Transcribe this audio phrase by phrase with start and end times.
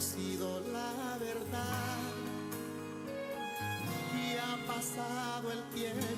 [0.00, 1.98] conocido la verdad.
[4.14, 6.09] Y ha pasado el tiempo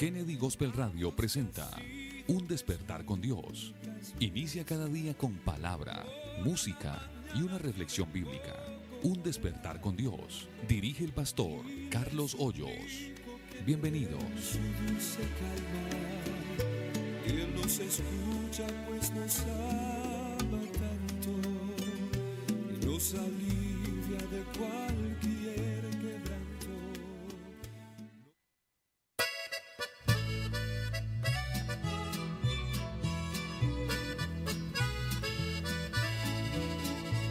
[0.00, 1.70] Kennedy Gospel Radio presenta
[2.26, 3.74] Un despertar con Dios.
[4.18, 6.06] Inicia cada día con palabra,
[6.42, 8.56] música y una reflexión bíblica.
[9.02, 10.48] Un despertar con Dios.
[10.66, 13.10] Dirige el pastor Carlos Hoyos.
[13.66, 14.22] Bienvenidos.
[17.26, 21.60] Él nos escucha pues nos ama tanto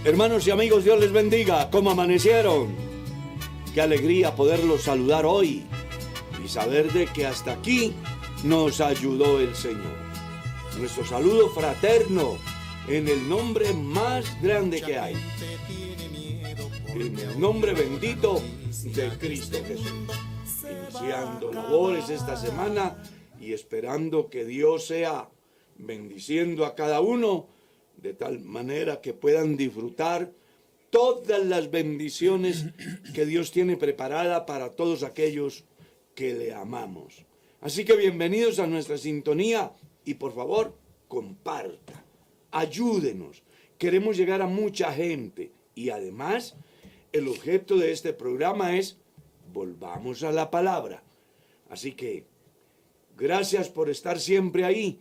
[0.09, 1.69] Hermanos y amigos, Dios les bendiga.
[1.69, 2.75] ¿Cómo amanecieron?
[3.75, 5.65] Qué alegría poderlos saludar hoy
[6.43, 7.93] y saber de que hasta aquí
[8.43, 9.93] nos ayudó el Señor.
[10.79, 12.39] Nuestro saludo fraterno
[12.87, 15.15] en el nombre más grande que hay.
[16.87, 18.41] En el nombre bendito
[18.85, 19.93] de Cristo Jesús.
[20.91, 22.97] Iniciando labores esta semana
[23.39, 25.29] y esperando que Dios sea
[25.77, 27.58] bendiciendo a cada uno
[28.01, 30.31] de tal manera que puedan disfrutar
[30.89, 32.65] todas las bendiciones
[33.13, 35.65] que Dios tiene preparada para todos aquellos
[36.15, 37.25] que le amamos.
[37.61, 39.71] Así que bienvenidos a nuestra sintonía
[40.05, 40.75] y por favor
[41.07, 42.03] comparta,
[42.51, 43.43] ayúdenos.
[43.77, 46.55] Queremos llegar a mucha gente y además
[47.11, 48.97] el objeto de este programa es
[49.53, 51.03] volvamos a la palabra.
[51.69, 52.25] Así que
[53.17, 54.99] gracias por estar siempre ahí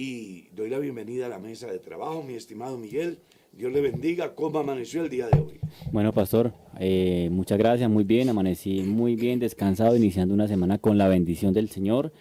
[0.00, 3.18] y doy la bienvenida a la mesa de trabajo, mi estimado Miguel.
[3.52, 4.34] Dios le bendiga.
[4.34, 5.60] ¿Cómo amaneció el día de hoy?
[5.92, 10.96] Bueno, pastor, eh, muchas gracias, muy bien, amanecí muy bien, descansado, iniciando una semana con
[10.96, 12.14] la bendición del Señor.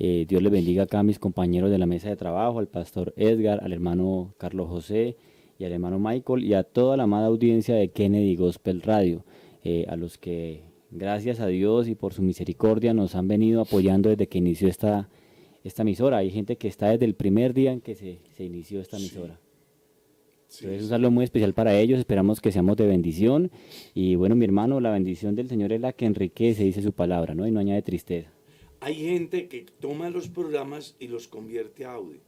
[0.00, 3.14] Eh, Dios le bendiga acá a mis compañeros de la mesa de trabajo, al pastor
[3.16, 5.16] Edgar, al hermano Carlos José
[5.56, 9.24] y al hermano Michael y a toda la amada audiencia de Kennedy Gospel Radio,
[9.62, 14.08] eh, a los que gracias a Dios y por su misericordia nos han venido apoyando
[14.08, 15.08] desde que inició esta,
[15.64, 16.18] esta emisora.
[16.18, 19.40] Hay gente que está desde el primer día en que se, se inició esta emisora.
[20.48, 23.50] Sí, Entonces es un saludo muy especial para ellos, esperamos que seamos de bendición.
[23.94, 27.34] Y bueno, mi hermano, la bendición del Señor es la que enriquece, dice su palabra,
[27.34, 27.46] ¿no?
[27.46, 28.32] Y no añade tristeza.
[28.80, 32.20] Hay gente que toma los programas y los convierte a audio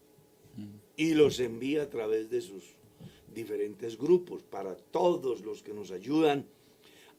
[0.96, 2.75] y los envía a través de sus
[3.34, 6.46] diferentes grupos para todos los que nos ayudan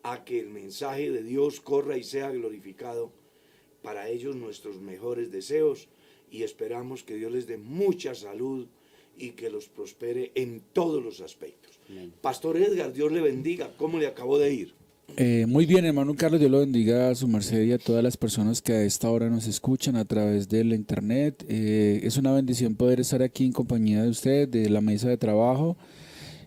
[0.03, 3.11] a que el mensaje de Dios corra y sea glorificado.
[3.81, 5.89] Para ellos nuestros mejores deseos
[6.33, 8.65] y esperamos que Dios les dé mucha salud
[9.17, 11.79] y que los prospere en todos los aspectos.
[12.21, 13.71] Pastor Edgar, Dios le bendiga.
[13.77, 14.73] ¿Cómo le acabó de ir?
[15.15, 18.17] Eh, muy bien, hermano Carlos, Dios lo bendiga a su merced y a todas las
[18.17, 21.45] personas que a esta hora nos escuchan a través de la internet.
[21.47, 25.17] Eh, es una bendición poder estar aquí en compañía de usted, de la mesa de
[25.17, 25.77] trabajo.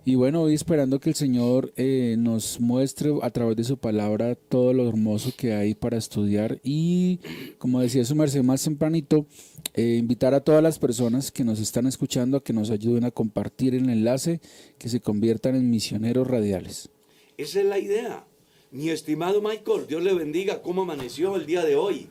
[0.08, 4.36] Y bueno, hoy esperando que el Señor eh, nos muestre a través de su palabra
[4.36, 7.18] todo lo hermoso que hay para estudiar y,
[7.58, 9.26] como decía su merced más tempranito,
[9.74, 13.10] eh, invitar a todas las personas que nos están escuchando a que nos ayuden a
[13.10, 14.40] compartir el enlace,
[14.78, 16.88] que se conviertan en misioneros radiales.
[17.36, 18.24] Esa es la idea.
[18.70, 20.62] Mi estimado Michael, Dios le bendiga.
[20.62, 22.08] ¿Cómo amaneció el día de hoy?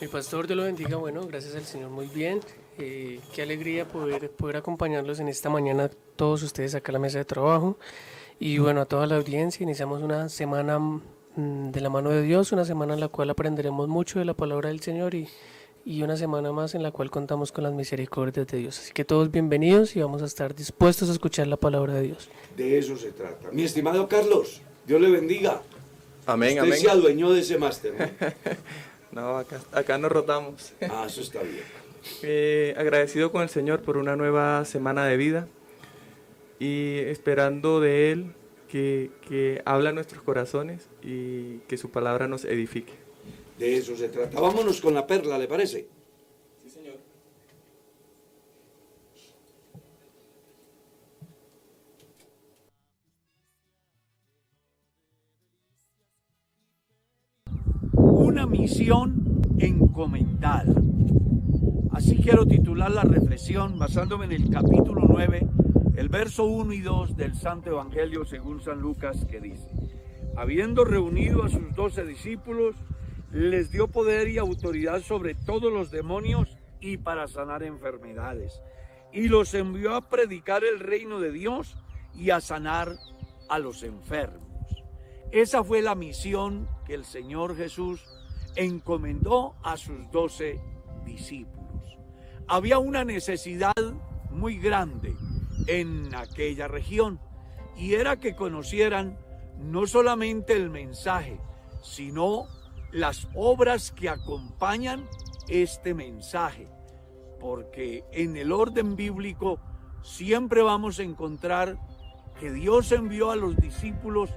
[0.00, 0.96] Mi pastor, Dios lo bendiga.
[0.96, 2.38] Bueno, gracias al Señor, muy bien.
[2.78, 7.18] Eh, qué alegría poder, poder acompañarlos en esta mañana, todos ustedes acá a la mesa
[7.18, 7.78] de trabajo.
[8.38, 12.52] Y bueno, a toda la audiencia, iniciamos una semana mm, de la mano de Dios,
[12.52, 15.26] una semana en la cual aprenderemos mucho de la palabra del Señor y,
[15.86, 18.78] y una semana más en la cual contamos con las misericordias de Dios.
[18.78, 22.28] Así que todos bienvenidos y vamos a estar dispuestos a escuchar la palabra de Dios.
[22.56, 23.50] De eso se trata.
[23.52, 25.62] Mi estimado Carlos, Dios le bendiga.
[26.26, 26.78] Amén, Usted amén.
[26.80, 27.94] se adueñó de ese máster.
[27.98, 28.36] ¿no?
[29.12, 30.74] No, acá, acá nos rotamos.
[30.90, 31.62] Ah, eso está bien.
[32.22, 35.48] Eh, agradecido con el Señor por una nueva semana de vida
[36.58, 38.32] y esperando de Él
[38.68, 42.94] que, que habla a nuestros corazones y que su palabra nos edifique.
[43.58, 44.40] De eso se trata.
[44.40, 45.88] Vámonos con la perla, ¿le parece?
[46.62, 46.96] Sí, Señor.
[57.92, 60.85] una misión encomendada.
[61.96, 65.48] Así quiero titular la reflexión basándome en el capítulo 9,
[65.96, 69.66] el verso 1 y 2 del Santo Evangelio según San Lucas que dice,
[70.36, 72.76] habiendo reunido a sus doce discípulos,
[73.32, 78.60] les dio poder y autoridad sobre todos los demonios y para sanar enfermedades.
[79.10, 81.78] Y los envió a predicar el reino de Dios
[82.14, 82.92] y a sanar
[83.48, 84.42] a los enfermos.
[85.32, 88.04] Esa fue la misión que el Señor Jesús
[88.54, 90.60] encomendó a sus doce
[91.06, 91.55] discípulos.
[92.48, 93.74] Había una necesidad
[94.30, 95.14] muy grande
[95.66, 97.18] en aquella región
[97.76, 99.18] y era que conocieran
[99.58, 101.40] no solamente el mensaje,
[101.82, 102.46] sino
[102.92, 105.08] las obras que acompañan
[105.48, 106.68] este mensaje.
[107.40, 109.58] Porque en el orden bíblico
[110.02, 111.78] siempre vamos a encontrar
[112.38, 114.30] que Dios envió a los discípulos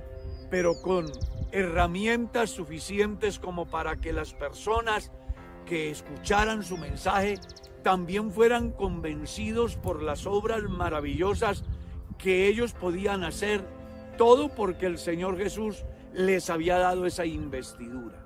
[0.50, 1.06] pero con
[1.52, 5.12] herramientas suficientes como para que las personas
[5.66, 7.40] que escucharan su mensaje
[7.84, 11.64] también fueran convencidos por las obras maravillosas
[12.18, 13.64] que ellos podían hacer,
[14.18, 18.24] todo porque el Señor Jesús les había dado esa investidura.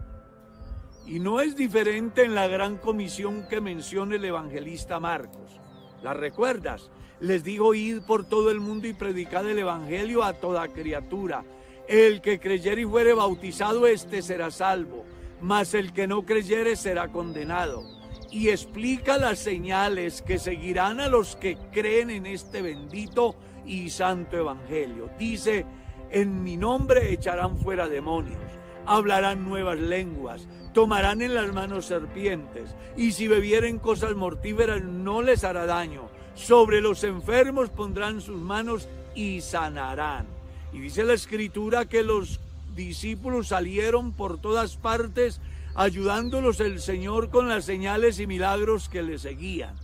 [1.05, 5.59] Y no es diferente en la gran comisión que menciona el evangelista Marcos.
[6.01, 6.89] ¿La recuerdas?
[7.19, 11.43] Les dijo, id por todo el mundo y predicad el evangelio a toda criatura.
[11.87, 15.03] El que creyere y fuere bautizado, éste será salvo,
[15.41, 18.02] mas el que no creyere será condenado.
[18.33, 24.37] Y explica las señales que seguirán a los que creen en este bendito y santo
[24.37, 25.11] evangelio.
[25.19, 25.67] Dice,
[26.09, 28.41] en mi nombre echarán fuera demonios,
[28.87, 35.43] hablarán nuevas lenguas, tomarán en las manos serpientes, y si bebieren cosas mortíferas no les
[35.43, 36.09] hará daño.
[36.33, 40.25] Sobre los enfermos pondrán sus manos y sanarán.
[40.73, 42.39] Y dice la escritura que los
[42.75, 45.39] discípulos salieron por todas partes
[45.75, 49.75] ayudándolos el Señor con las señales y milagros que le seguían.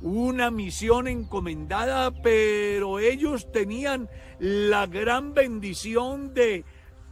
[0.00, 4.08] Una misión encomendada, pero ellos tenían
[4.38, 6.64] la gran bendición de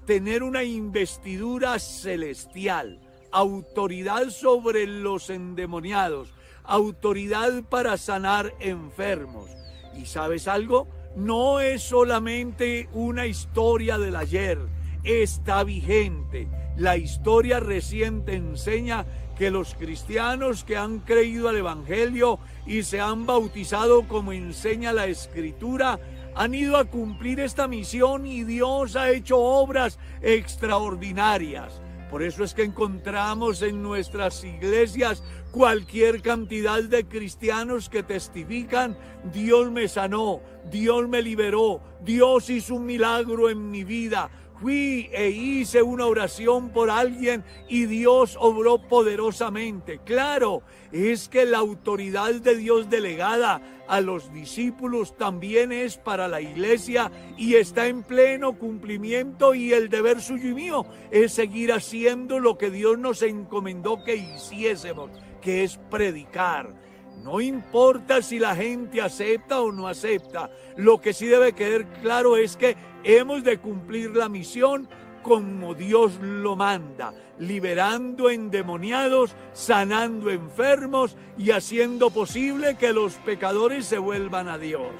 [0.04, 3.00] tener una investidura celestial,
[3.32, 6.32] autoridad sobre los endemoniados,
[6.62, 9.50] autoridad para sanar enfermos.
[9.96, 10.88] ¿Y sabes algo?
[11.16, 14.58] no es solamente una historia del ayer,
[15.02, 16.46] está vigente.
[16.76, 19.06] La historia reciente enseña
[19.38, 25.06] que los cristianos que han creído al Evangelio y se han bautizado como enseña la
[25.06, 25.98] Escritura,
[26.34, 31.80] han ido a cumplir esta misión y Dios ha hecho obras extraordinarias.
[32.10, 38.96] Por eso es que encontramos en nuestras iglesias cualquier cantidad de cristianos que testifican,
[39.32, 44.30] Dios me sanó, Dios me liberó, Dios hizo un milagro en mi vida.
[44.60, 50.00] Fui e hice una oración por alguien y Dios obró poderosamente.
[50.04, 56.40] Claro, es que la autoridad de Dios delegada a los discípulos también es para la
[56.40, 62.40] iglesia y está en pleno cumplimiento y el deber suyo y mío es seguir haciendo
[62.40, 65.10] lo que Dios nos encomendó que hiciésemos,
[65.42, 66.85] que es predicar.
[67.22, 72.36] No importa si la gente acepta o no acepta, lo que sí debe quedar claro
[72.36, 74.88] es que hemos de cumplir la misión
[75.22, 83.98] como Dios lo manda, liberando endemoniados, sanando enfermos y haciendo posible que los pecadores se
[83.98, 84.92] vuelvan a Dios.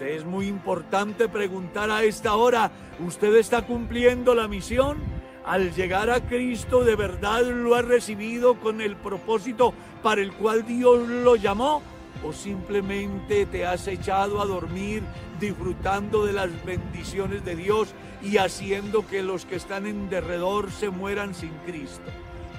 [0.00, 2.70] Es muy importante preguntar a esta hora,
[3.04, 4.98] ¿usted está cumpliendo la misión?
[5.46, 9.72] Al llegar a Cristo, ¿de verdad lo ha recibido con el propósito
[10.02, 11.82] para el cual Dios lo llamó?
[12.24, 15.04] ¿O simplemente te has echado a dormir
[15.38, 20.90] disfrutando de las bendiciones de Dios y haciendo que los que están en derredor se
[20.90, 22.10] mueran sin Cristo?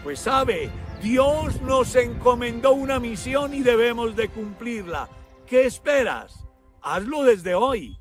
[0.02, 0.70] Pues sabe,
[1.02, 5.10] Dios nos encomendó una misión y debemos de cumplirla.
[5.46, 6.48] ¿Qué esperas?
[6.82, 7.98] Hazlo desde hoy.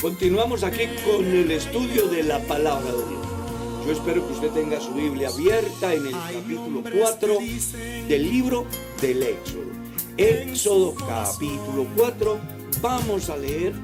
[0.00, 3.26] Continuamos aquí con el estudio de la palabra de Dios.
[3.84, 7.38] Yo espero que usted tenga su Biblia abierta en el capítulo 4
[8.08, 8.64] del libro
[9.02, 9.70] del Éxodo.
[10.16, 12.40] Éxodo capítulo 4.
[12.80, 13.74] Vamos a leer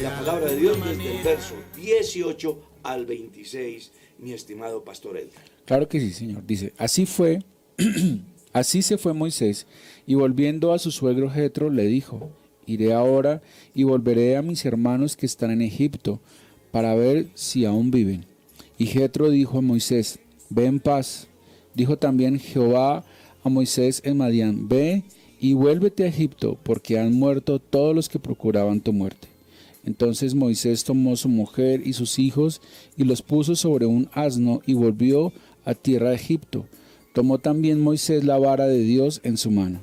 [0.00, 5.44] la palabra de Dios desde el verso 18 al 26, mi estimado pastor Edgar.
[5.66, 6.46] Claro que sí, Señor.
[6.46, 7.42] Dice, así fue,
[8.54, 9.66] así se fue Moisés,
[10.06, 12.30] y volviendo a su suegro Jetro le dijo,
[12.66, 13.42] iré ahora
[13.74, 16.20] y volveré a mis hermanos que están en Egipto,
[16.70, 18.26] para ver si aún viven.
[18.78, 20.18] Y Jetro dijo a Moisés,
[20.50, 21.28] ve en paz.
[21.74, 23.04] Dijo también Jehová
[23.42, 25.04] a Moisés en Madián, ve
[25.40, 29.28] y vuélvete a Egipto, porque han muerto todos los que procuraban tu muerte.
[29.84, 32.60] Entonces Moisés tomó su mujer y sus hijos
[32.96, 35.32] y los puso sobre un asno y volvió
[35.64, 36.66] a tierra de Egipto.
[37.14, 39.80] Tomó también Moisés la vara de Dios en su mano.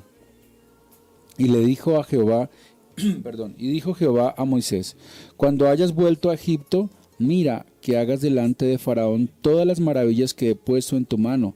[1.38, 2.50] Y le dijo a Jehová,
[3.22, 4.96] perdón, y dijo Jehová a Moisés,
[5.36, 10.50] cuando hayas vuelto a Egipto, mira que hagas delante de Faraón todas las maravillas que
[10.50, 11.54] he puesto en tu mano,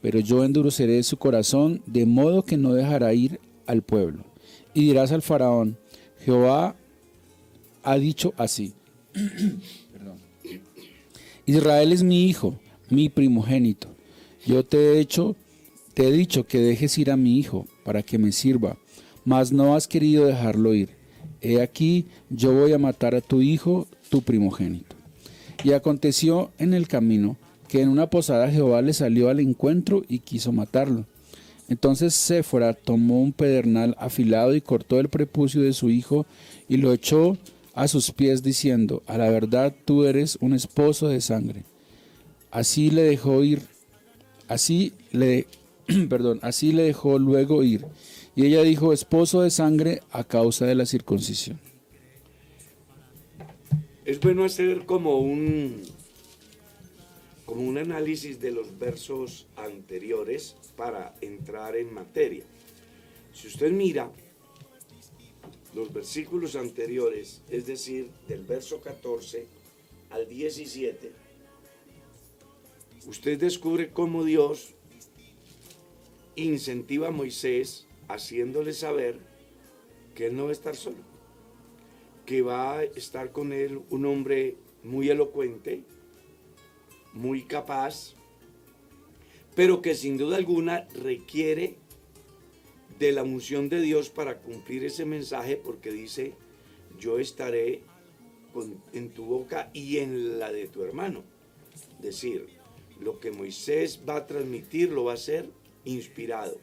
[0.00, 4.24] pero yo endureceré su corazón de modo que no dejará ir al pueblo.
[4.74, 5.76] Y dirás al Faraón,
[6.24, 6.76] Jehová
[7.82, 8.74] ha dicho así.
[11.46, 12.60] Israel es mi hijo,
[12.90, 13.88] mi primogénito.
[14.46, 15.34] Yo te he hecho,
[15.94, 18.76] te he dicho que dejes ir a mi hijo para que me sirva,
[19.28, 20.88] mas no has querido dejarlo ir.
[21.42, 24.96] He aquí, yo voy a matar a tu hijo, tu primogénito.
[25.62, 27.36] Y aconteció en el camino
[27.68, 31.04] que en una posada Jehová le salió al encuentro y quiso matarlo.
[31.68, 36.24] Entonces Séfora tomó un pedernal afilado y cortó el prepucio de su hijo
[36.66, 37.36] y lo echó
[37.74, 41.64] a sus pies diciendo, a la verdad tú eres un esposo de sangre.
[42.50, 43.60] Así le dejó ir,
[44.48, 45.46] así le,
[46.08, 47.84] perdón, así le dejó luego ir.
[48.38, 51.58] Y ella dijo, esposo de sangre a causa de la circuncisión.
[54.04, 55.82] Es bueno hacer como un
[57.44, 62.44] como un análisis de los versos anteriores para entrar en materia.
[63.32, 64.12] Si usted mira
[65.74, 69.46] los versículos anteriores, es decir, del verso 14
[70.10, 71.10] al 17,
[73.08, 74.74] usted descubre cómo Dios
[76.36, 79.18] incentiva a Moisés haciéndole saber
[80.14, 80.96] que él no va a estar solo,
[82.26, 85.82] que va a estar con él un hombre muy elocuente,
[87.12, 88.14] muy capaz,
[89.54, 91.76] pero que sin duda alguna requiere
[92.98, 96.34] de la unción de Dios para cumplir ese mensaje porque dice,
[96.98, 97.82] yo estaré
[98.92, 101.22] en tu boca y en la de tu hermano.
[101.98, 102.48] Es decir,
[103.00, 105.48] lo que Moisés va a transmitir lo va a hacer
[105.84, 106.58] inspirado.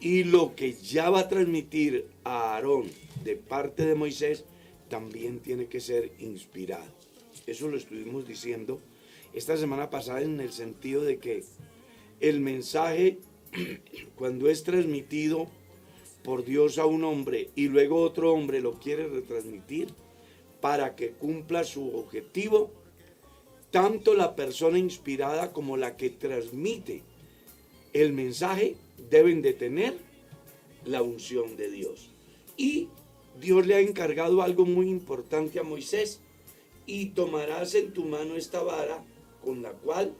[0.00, 2.90] Y lo que ya va a transmitir a Aarón
[3.22, 4.44] de parte de Moisés
[4.88, 6.90] también tiene que ser inspirado.
[7.46, 8.80] Eso lo estuvimos diciendo
[9.34, 11.44] esta semana pasada en el sentido de que
[12.20, 13.18] el mensaje
[14.16, 15.48] cuando es transmitido
[16.24, 19.88] por Dios a un hombre y luego otro hombre lo quiere retransmitir
[20.60, 22.70] para que cumpla su objetivo,
[23.70, 27.02] tanto la persona inspirada como la que transmite
[27.92, 28.76] el mensaje
[29.08, 29.98] deben de tener
[30.84, 32.10] la unción de Dios.
[32.56, 32.88] Y
[33.40, 36.20] Dios le ha encargado algo muy importante a Moisés,
[36.86, 39.04] y tomarás en tu mano esta vara
[39.44, 40.14] con la cual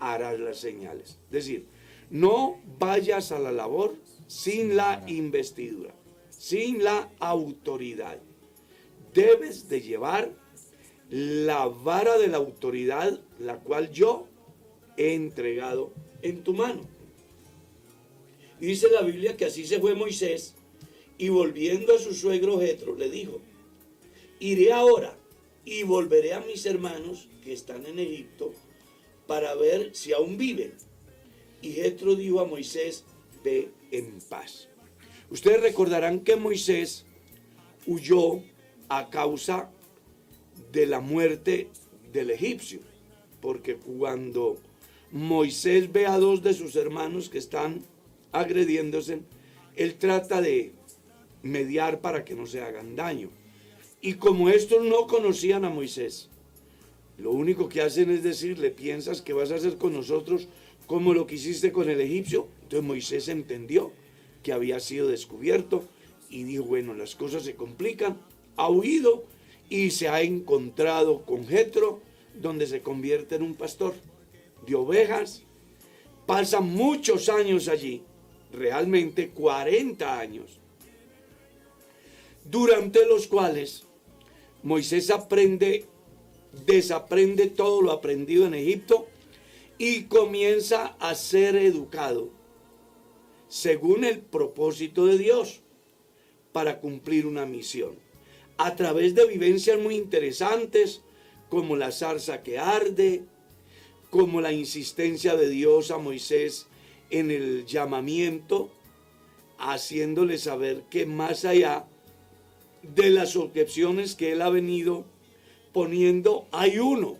[0.00, 1.18] harás las señales.
[1.26, 1.66] Es decir,
[2.10, 5.94] no vayas a la labor sin la investidura,
[6.30, 8.18] sin la autoridad.
[9.12, 10.32] Debes de llevar
[11.10, 14.26] la vara de la autoridad, la cual yo
[14.96, 16.93] he entregado en tu mano.
[18.60, 20.54] Dice la Biblia que así se fue Moisés
[21.18, 23.40] y volviendo a su suegro Jetro le dijo,
[24.38, 25.16] iré ahora
[25.64, 28.52] y volveré a mis hermanos que están en Egipto
[29.26, 30.74] para ver si aún viven.
[31.62, 33.04] Y Jetro dijo a Moisés,
[33.42, 34.68] ve en paz.
[35.30, 37.06] Ustedes recordarán que Moisés
[37.86, 38.42] huyó
[38.88, 39.70] a causa
[40.72, 41.68] de la muerte
[42.12, 42.80] del egipcio,
[43.40, 44.58] porque cuando
[45.10, 47.82] Moisés ve a dos de sus hermanos que están
[48.34, 49.20] agrediéndose,
[49.76, 50.72] él trata de
[51.42, 53.30] mediar para que no se hagan daño.
[54.00, 56.28] Y como estos no conocían a Moisés,
[57.16, 60.48] lo único que hacen es decirle, piensas que vas a hacer con nosotros
[60.86, 62.48] como lo que hiciste con el egipcio.
[62.62, 63.92] Entonces Moisés entendió
[64.42, 65.84] que había sido descubierto
[66.28, 68.18] y dijo, bueno, las cosas se complican,
[68.56, 69.24] ha huido
[69.70, 72.00] y se ha encontrado con Jetro,
[72.34, 73.94] donde se convierte en un pastor
[74.66, 75.42] de ovejas.
[76.26, 78.02] Pasa muchos años allí,
[78.54, 80.58] realmente 40 años,
[82.44, 83.84] durante los cuales
[84.62, 85.86] Moisés aprende,
[86.64, 89.06] desaprende todo lo aprendido en Egipto
[89.78, 92.30] y comienza a ser educado
[93.48, 95.60] según el propósito de Dios
[96.52, 97.96] para cumplir una misión.
[98.56, 101.02] A través de vivencias muy interesantes,
[101.48, 103.22] como la zarza que arde,
[104.10, 106.68] como la insistencia de Dios a Moisés
[107.10, 108.70] en el llamamiento,
[109.58, 111.86] haciéndole saber que más allá
[112.82, 115.04] de las objeciones que él ha venido
[115.72, 117.16] poniendo, hay uno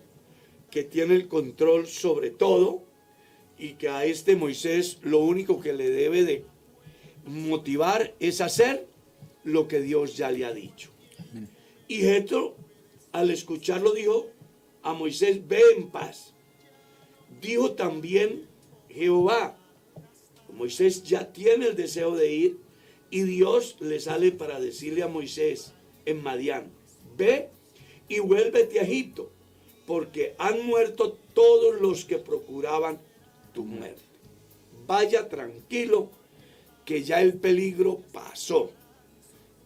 [0.70, 2.82] que tiene el control sobre todo
[3.58, 6.44] y que a este Moisés lo único que le debe de
[7.24, 8.86] motivar es hacer
[9.44, 10.90] lo que Dios ya le ha dicho.
[11.86, 12.56] Y Jetro,
[13.12, 14.26] al escucharlo, dijo
[14.82, 16.34] a Moisés, ve en paz.
[17.40, 18.46] Dijo también
[18.88, 19.56] Jehová,
[20.54, 22.58] Moisés ya tiene el deseo de ir
[23.10, 25.72] y Dios le sale para decirle a Moisés
[26.06, 26.70] en Madián,
[27.16, 27.48] ve
[28.08, 29.30] y vuélvete a Egipto,
[29.86, 32.98] porque han muerto todos los que procuraban
[33.52, 34.02] tu muerte.
[34.86, 36.10] Vaya tranquilo,
[36.84, 38.70] que ya el peligro pasó.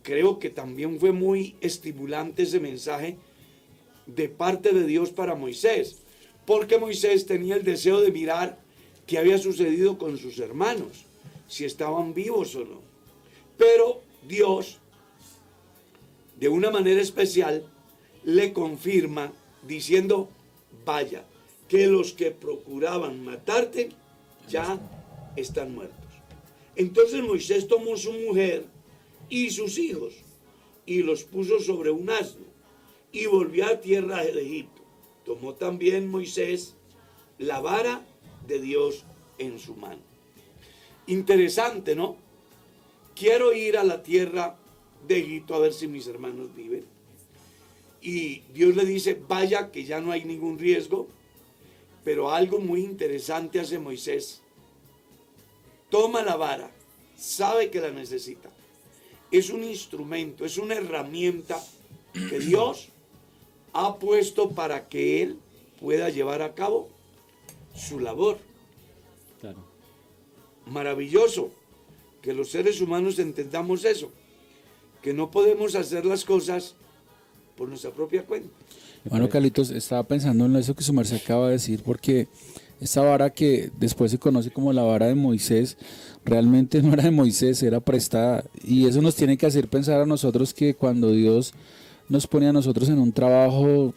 [0.03, 3.17] Creo que también fue muy estimulante ese mensaje
[4.07, 6.03] de parte de Dios para Moisés,
[6.47, 8.59] porque Moisés tenía el deseo de mirar
[9.09, 11.07] qué había sucedido con sus hermanos,
[11.49, 12.83] si estaban vivos o no.
[13.57, 14.79] Pero Dios,
[16.39, 17.65] de una manera especial,
[18.23, 19.33] le confirma
[19.67, 20.29] diciendo,
[20.85, 21.25] vaya,
[21.69, 23.89] que los que procuraban matarte
[24.47, 24.79] ya
[25.37, 25.97] están muertos.
[26.77, 28.67] Entonces Moisés tomó su mujer
[29.31, 30.15] y sus hijos
[30.85, 32.47] y los puso sobre un asno
[33.11, 34.83] y volvió a tierra de Egipto.
[35.25, 36.75] Tomó también Moisés
[37.39, 38.07] la vara
[38.49, 39.05] de Dios
[39.39, 40.01] en su mano.
[41.07, 42.17] Interesante, ¿no?
[43.15, 44.57] Quiero ir a la tierra
[45.07, 46.85] de Egipto a ver si mis hermanos viven.
[48.01, 51.09] Y Dios le dice, vaya que ya no hay ningún riesgo.
[52.05, 54.41] Pero algo muy interesante hace Moisés.
[55.91, 56.71] Toma la vara,
[57.17, 58.51] sabe que la necesita.
[59.31, 61.63] Es un instrumento, es una herramienta
[62.13, 62.89] que Dios
[63.73, 65.39] ha puesto para que él
[65.81, 66.89] pueda llevar a cabo
[67.75, 68.39] su labor.
[69.41, 69.65] Claro.
[70.67, 71.51] Maravilloso
[72.23, 74.11] que los seres humanos entendamos eso,
[75.03, 76.75] que no podemos hacer las cosas
[77.57, 78.49] por nuestra propia cuenta.
[79.05, 82.29] Bueno, Carlitos, estaba pensando en eso que su merced acaba de decir, porque
[82.81, 85.77] esa vara que después se conoce como la vara de Moisés,
[86.25, 88.45] realmente no era de Moisés, era prestada.
[88.63, 91.55] Y eso nos tiene que hacer pensar a nosotros que cuando Dios
[92.09, 93.95] nos pone a nosotros en un trabajo,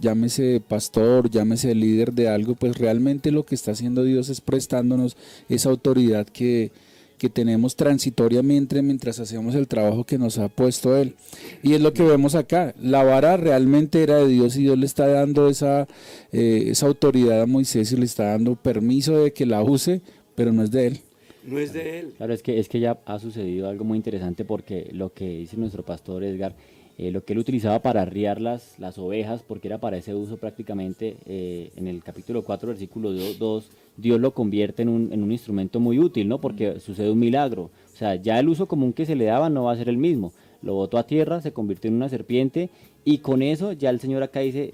[0.00, 5.16] llámese pastor, llámese líder de algo, pues realmente lo que está haciendo Dios es prestándonos
[5.48, 6.70] esa autoridad que,
[7.18, 11.14] que tenemos transitoriamente mientras hacemos el trabajo que nos ha puesto Él.
[11.62, 12.74] Y es lo que vemos acá.
[12.80, 15.86] La vara realmente era de Dios y Dios le está dando esa,
[16.32, 20.02] eh, esa autoridad a Moisés y le está dando permiso de que la use,
[20.34, 21.00] pero no es de Él.
[21.46, 22.14] No es de él.
[22.16, 25.56] Claro, es que, es que ya ha sucedido algo muy interesante porque lo que dice
[25.56, 26.56] nuestro pastor Edgar,
[26.98, 30.38] eh, lo que él utilizaba para arriar las, las ovejas, porque era para ese uso
[30.38, 35.30] prácticamente, eh, en el capítulo 4, versículo 2, Dios lo convierte en un, en un
[35.30, 36.40] instrumento muy útil, ¿no?
[36.40, 37.70] Porque sucede un milagro.
[37.92, 39.98] O sea, ya el uso común que se le daba no va a ser el
[39.98, 40.32] mismo.
[40.62, 42.70] Lo botó a tierra, se convirtió en una serpiente
[43.04, 44.72] y con eso ya el Señor acá dice,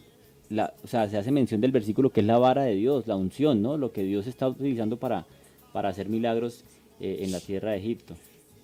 [0.48, 3.16] la, o sea, se hace mención del versículo que es la vara de Dios, la
[3.16, 3.76] unción, ¿no?
[3.76, 5.26] Lo que Dios está utilizando para,
[5.72, 6.64] para hacer milagros
[7.00, 8.14] eh, en la tierra de Egipto.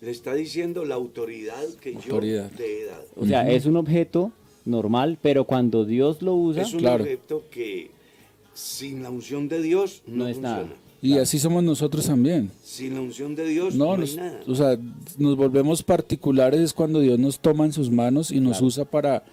[0.00, 2.50] Le está diciendo la autoridad que Autoridad.
[2.50, 3.04] yo te he dado.
[3.16, 4.32] O sea, es un objeto
[4.64, 7.02] normal, pero cuando Dios lo usa, Es un Claro.
[7.04, 7.90] objeto que
[8.54, 10.56] sin la unción de Dios no, No es funciona.
[10.62, 10.68] nada.
[11.00, 12.50] Y así somos nosotros también.
[12.62, 14.40] Sin la unción de Dios No, no, hay nos, nada.
[14.48, 14.78] o sea,
[15.16, 19.24] nos volvemos particulares es cuando Dios nos toma en sus manos y nos usa para,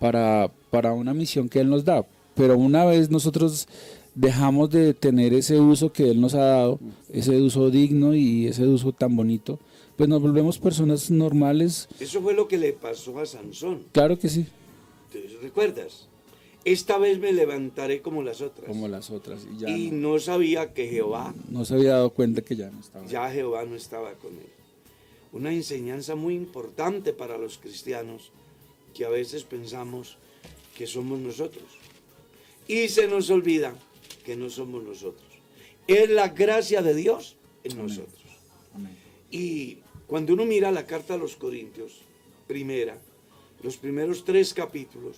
[0.00, 2.04] para, para una misión que Él nos da.
[2.34, 3.68] Pero una vez nosotros
[4.16, 6.80] dejamos de tener ese uso que Él nos ha dado,
[7.12, 9.60] ese uso digno y ese uso tan bonito,
[9.96, 11.88] pues nos volvemos personas normales.
[12.00, 13.84] Eso fue lo que le pasó a Sansón.
[13.92, 14.46] Claro que sí.
[15.12, 16.08] ¿Te recuerdas?
[16.64, 18.68] Esta vez me levantaré como las otras.
[18.68, 19.46] Como las otras.
[19.52, 22.70] Y, ya y no, no sabía que Jehová, no se había dado cuenta que ya
[22.70, 23.06] no estaba.
[23.06, 24.46] ya Jehová no estaba con él.
[25.32, 28.30] Una enseñanza muy importante para los cristianos
[28.94, 30.18] que a veces pensamos
[30.76, 31.64] que somos nosotros.
[32.68, 33.74] Y se nos olvida
[34.24, 35.26] que no somos nosotros.
[35.88, 37.86] Es la gracia de Dios en Amén.
[37.86, 38.22] nosotros.
[38.74, 39.01] Amén.
[39.32, 42.02] Y cuando uno mira la carta a los Corintios,
[42.46, 42.98] primera,
[43.62, 45.16] los primeros tres capítulos,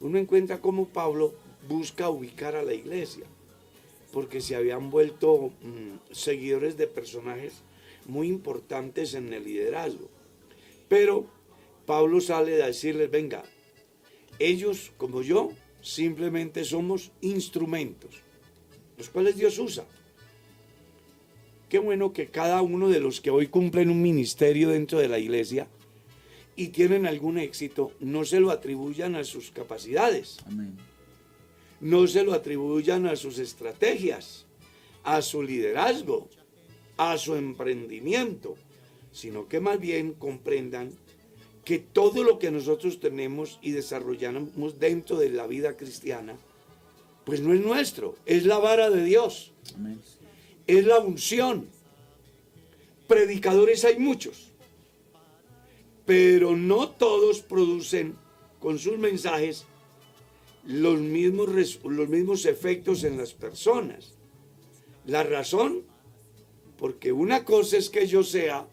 [0.00, 1.34] uno encuentra cómo Pablo
[1.66, 3.24] busca ubicar a la iglesia,
[4.12, 7.54] porque se habían vuelto mm, seguidores de personajes
[8.04, 10.10] muy importantes en el liderazgo.
[10.86, 11.26] Pero
[11.86, 13.42] Pablo sale a decirles, venga,
[14.38, 18.16] ellos como yo simplemente somos instrumentos,
[18.98, 19.86] los cuales Dios usa.
[21.68, 25.18] Qué bueno que cada uno de los que hoy cumplen un ministerio dentro de la
[25.18, 25.66] iglesia
[26.54, 30.76] y tienen algún éxito, no se lo atribuyan a sus capacidades, Amén.
[31.80, 34.46] no se lo atribuyan a sus estrategias,
[35.02, 36.28] a su liderazgo,
[36.96, 38.54] a su emprendimiento,
[39.12, 40.92] sino que más bien comprendan
[41.64, 46.36] que todo lo que nosotros tenemos y desarrollamos dentro de la vida cristiana,
[47.24, 50.00] pues no es nuestro, es la vara de Dios Amén.
[50.66, 51.68] Es la unción.
[53.06, 54.52] Predicadores hay muchos,
[56.04, 58.16] pero no todos producen
[58.58, 59.64] con sus mensajes
[60.64, 64.14] los mismos, los mismos efectos en las personas.
[65.04, 65.82] La razón,
[66.78, 68.66] porque una cosa es que yo sea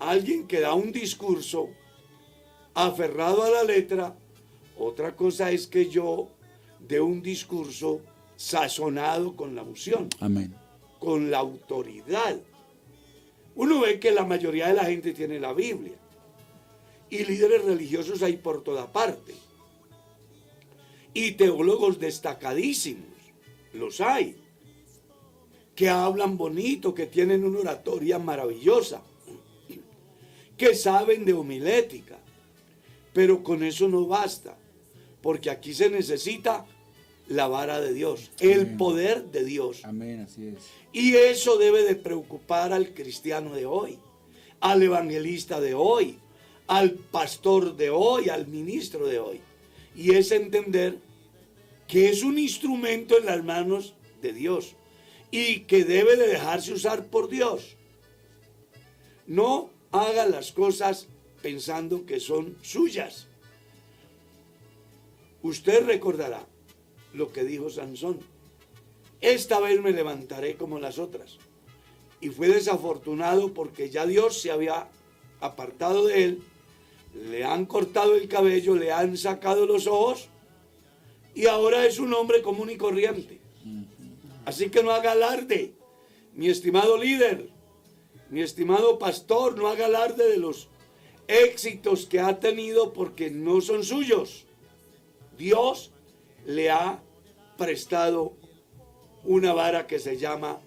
[0.00, 1.68] alguien que da un discurso
[2.74, 4.16] aferrado a la letra,
[4.76, 6.28] otra cosa es que yo
[6.80, 8.00] dé un discurso
[8.36, 10.54] sazonado con la unción Amén.
[10.98, 12.36] Con la autoridad.
[13.54, 15.94] Uno ve que la mayoría de la gente tiene la Biblia
[17.10, 19.34] y líderes religiosos hay por toda parte.
[21.14, 23.06] Y teólogos destacadísimos,
[23.72, 24.36] los hay,
[25.74, 29.02] que hablan bonito, que tienen una oratoria maravillosa,
[30.56, 32.18] que saben de homilética,
[33.12, 34.56] pero con eso no basta,
[35.22, 36.66] porque aquí se necesita
[37.28, 39.84] la vara de Dios, el poder de Dios.
[39.84, 40.64] Amén, así es.
[40.92, 43.98] Y eso debe de preocupar al cristiano de hoy,
[44.60, 46.18] al evangelista de hoy,
[46.66, 49.40] al pastor de hoy, al ministro de hoy.
[49.94, 50.98] Y es entender
[51.86, 54.74] que es un instrumento en las manos de Dios
[55.30, 57.76] y que debe de dejarse usar por Dios.
[59.26, 61.08] No haga las cosas
[61.42, 63.26] pensando que son suyas.
[65.42, 66.46] Usted recordará
[67.12, 68.18] lo que dijo Sansón.
[69.20, 71.38] Esta vez me levantaré como las otras.
[72.20, 74.88] Y fue desafortunado porque ya Dios se había
[75.40, 76.42] apartado de él,
[77.14, 80.28] le han cortado el cabello, le han sacado los ojos
[81.34, 83.38] y ahora es un hombre común y corriente.
[84.44, 85.74] Así que no haga alarde,
[86.34, 87.50] mi estimado líder,
[88.30, 90.68] mi estimado pastor, no haga alarde de los
[91.28, 94.46] éxitos que ha tenido porque no son suyos.
[95.36, 95.92] Dios
[96.48, 96.98] le ha
[97.58, 98.32] prestado
[99.24, 100.58] una vara que se llama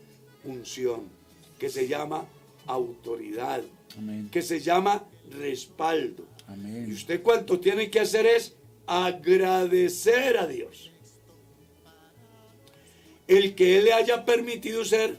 [0.43, 1.09] unción,
[1.57, 2.25] que se llama
[2.67, 3.63] autoridad,
[3.97, 4.29] Amén.
[4.31, 6.23] que se llama respaldo.
[6.87, 8.53] Y usted cuanto tiene que hacer es
[8.85, 10.91] agradecer a Dios.
[13.27, 15.17] El que Él le haya permitido ser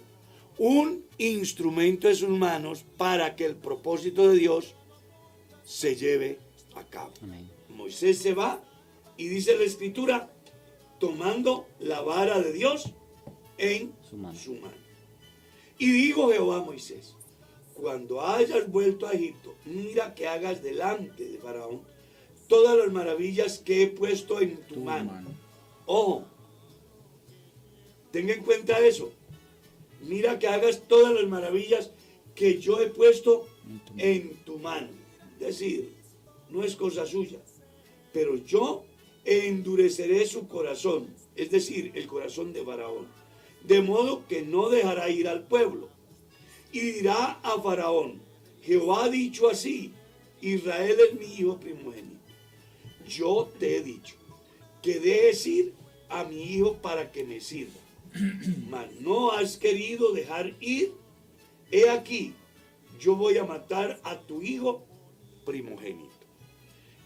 [0.59, 4.77] un instrumento en sus manos para que el propósito de Dios
[5.65, 6.39] se lleve
[6.77, 7.13] a cabo.
[7.21, 7.51] Amén.
[7.71, 8.63] Moisés se va
[9.17, 10.32] y dice la escritura,
[11.03, 12.93] tomando la vara de Dios
[13.59, 14.39] en Su mano.
[14.39, 14.77] su mano.
[15.77, 17.17] Y dijo Jehová a Moisés,
[17.75, 21.81] cuando hayas vuelto a Egipto, mira que hagas delante de Faraón
[22.47, 25.11] todas las maravillas que he puesto en tu, Tu mano.
[25.11, 25.31] mano.
[25.87, 26.25] Ojo,
[28.13, 29.11] tenga en cuenta eso.
[30.03, 31.91] Mira que hagas todas las maravillas
[32.37, 33.49] que yo he puesto
[33.97, 34.89] en tu mano.
[35.41, 35.93] Es decir,
[36.51, 37.41] no es cosa suya.
[38.13, 38.85] Pero yo
[39.25, 43.07] endureceré su corazón, es decir, el corazón de Faraón,
[43.65, 45.89] de modo que no dejará ir al pueblo.
[46.73, 48.21] Y dirá a Faraón,
[48.63, 49.93] Jehová ha dicho así,
[50.41, 52.19] Israel es mi hijo primogénito.
[53.09, 54.17] Yo te he dicho
[54.83, 55.75] que dejes ir
[56.09, 57.81] a mi hijo para que me sirva.
[58.69, 60.93] Mas no has querido dejar ir.
[61.71, 62.35] He aquí,
[63.01, 64.85] yo voy a matar a tu hijo
[65.45, 66.12] primogénito.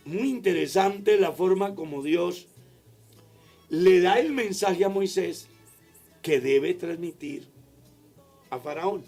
[0.07, 2.47] Muy interesante la forma como Dios
[3.69, 5.49] le da el mensaje a Moisés
[6.23, 7.49] que debe transmitir
[8.51, 9.05] a Faraón.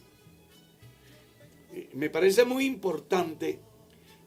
[1.72, 3.60] Eh, Me parece muy importante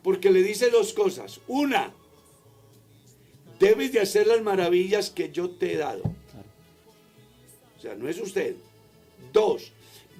[0.01, 1.41] porque le dice dos cosas.
[1.47, 1.93] Una,
[3.59, 6.03] debes de hacer las maravillas que yo te he dado.
[7.77, 8.55] O sea, no es usted.
[9.33, 9.73] Dos,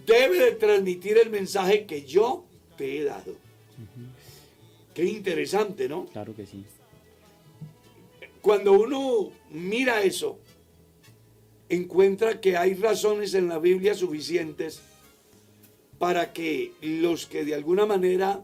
[0.05, 2.43] debe de transmitir el mensaje que yo
[2.77, 3.35] te he dado.
[4.93, 6.05] Qué interesante, ¿no?
[6.05, 6.65] Claro que sí.
[8.41, 10.39] Cuando uno mira eso,
[11.69, 14.81] encuentra que hay razones en la Biblia suficientes
[15.99, 18.43] para que los que de alguna manera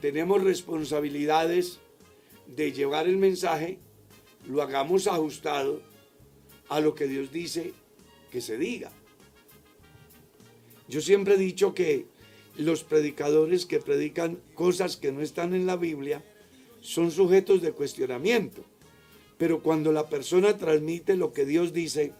[0.00, 1.80] tenemos responsabilidades
[2.46, 3.78] de llevar el mensaje,
[4.46, 5.82] lo hagamos ajustado
[6.68, 7.72] a lo que Dios dice
[8.30, 8.90] que se diga.
[10.88, 12.06] Yo siempre he dicho que
[12.56, 16.22] los predicadores que predican cosas que no están en la Biblia
[16.80, 18.62] son sujetos de cuestionamiento.
[19.38, 22.12] Pero cuando la persona transmite lo que Dios dice,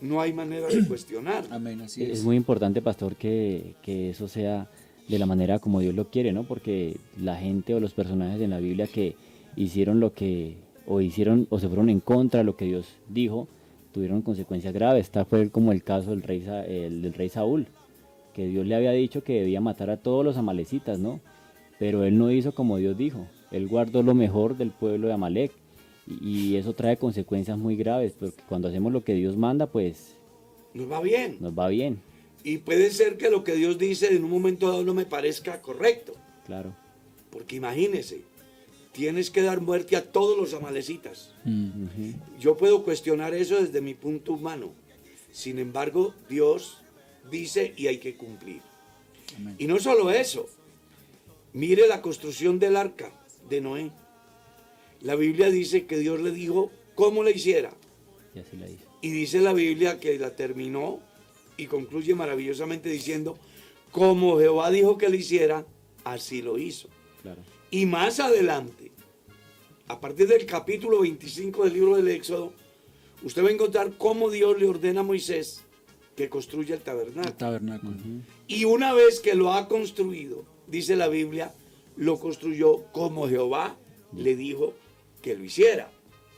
[0.00, 1.44] no hay manera de cuestionar.
[1.50, 2.24] Amén, así Es es.
[2.24, 4.70] muy importante, pastor, que, que eso sea
[5.08, 6.44] de la manera como Dios lo quiere, ¿no?
[6.44, 9.16] Porque la gente o los personajes en la Biblia que
[9.56, 13.48] hicieron lo que, o hicieron, o se fueron en contra de lo que Dios dijo,
[13.92, 15.06] tuvieron consecuencias graves.
[15.06, 17.68] Esta fue como el caso del rey, Sa- el del rey Saúl,
[18.36, 21.20] que Dios le había dicho que debía matar a todos los amalecitas, ¿no?
[21.78, 23.26] Pero él no hizo como Dios dijo.
[23.50, 25.52] Él guardó lo mejor del pueblo de Amalek.
[26.06, 30.16] Y, eso trae consecuencias muy graves, porque cuando hacemos lo que Dios manda, pues
[30.74, 31.38] Nos va bien.
[31.40, 31.98] nos va bien,
[32.44, 35.62] Y puede ser que lo que Dios dice en un momento dado no me parezca
[35.62, 36.12] correcto.
[36.44, 36.74] claro.
[37.30, 38.20] Porque imagínese,
[38.92, 41.34] tienes que dar muerte a todos los amalecitas.
[42.38, 44.72] Yo puedo cuestionar eso desde mi punto humano.
[45.32, 46.82] Sin embargo, Dios
[47.30, 48.60] dice y hay que cumplir.
[49.36, 49.56] Amén.
[49.58, 50.48] Y no solo eso.
[51.52, 53.10] Mire la construcción del arca
[53.48, 53.90] de Noé.
[55.00, 57.72] La Biblia dice que Dios le dijo cómo la hiciera.
[58.34, 58.84] Y así la hizo.
[59.00, 61.00] Y dice la Biblia que la terminó
[61.56, 63.38] y concluye maravillosamente diciendo,
[63.90, 65.64] como Jehová dijo que lo hiciera,
[66.04, 66.88] así lo hizo.
[67.22, 67.42] Claro.
[67.70, 68.92] Y más adelante,
[69.88, 72.52] a partir del capítulo 25 del libro del Éxodo,
[73.22, 75.65] usted va a encontrar cómo Dios le ordena a Moisés
[76.16, 77.34] que construya el El tabernáculo.
[77.34, 77.92] tabernáculo.
[78.48, 81.52] Y una vez que lo ha construido, dice la Biblia,
[81.96, 83.76] lo construyó como Jehová
[84.14, 84.74] le dijo
[85.22, 85.90] que lo hiciera.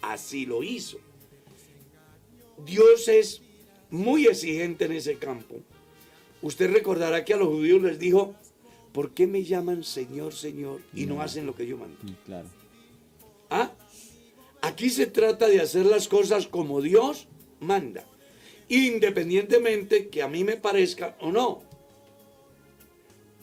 [0.03, 0.99] Así lo hizo.
[2.65, 3.41] Dios es
[3.91, 5.57] muy exigente en ese campo.
[6.43, 8.35] Usted recordará que a los judíos les dijo,
[8.93, 11.97] ¿por qué me llaman Señor, Señor y no hacen lo que yo mando?
[12.03, 12.49] Mm, Claro.
[13.51, 13.73] ¿Ah?
[14.61, 17.29] Aquí se trata de hacer las cosas como Dios
[17.61, 18.05] manda,
[18.69, 21.63] independientemente que a mí me parezca o no.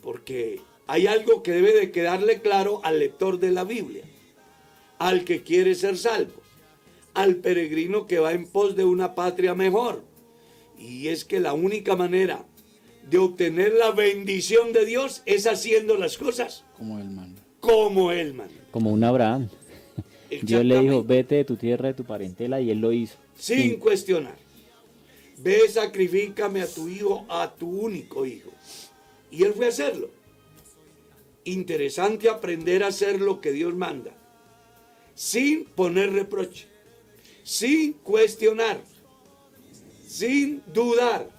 [0.02, 4.04] Porque hay algo que debe de quedarle claro al lector de la Biblia,
[5.00, 6.42] al que quiere ser salvo,
[7.14, 10.04] al peregrino que va en pos de una patria mejor.
[10.78, 12.46] Y es que la única manera
[13.10, 17.42] de obtener la bendición de Dios es haciendo las cosas Como él manda.
[17.60, 18.54] como Él manda.
[18.72, 19.48] Como un Abraham.
[20.42, 23.16] Dios le dijo, vete de tu tierra, de tu parentela, y él lo hizo.
[23.38, 24.36] sin cuestionar.
[25.38, 28.52] Ve, sacrifícame a tu hijo, a tu único hijo.
[29.32, 30.10] Y él fue a hacerlo.
[31.44, 34.12] Interesante aprender a hacer lo que Dios manda,
[35.14, 36.68] sin poner reproche,
[37.44, 38.82] sin cuestionar,
[40.08, 41.30] sin dudar.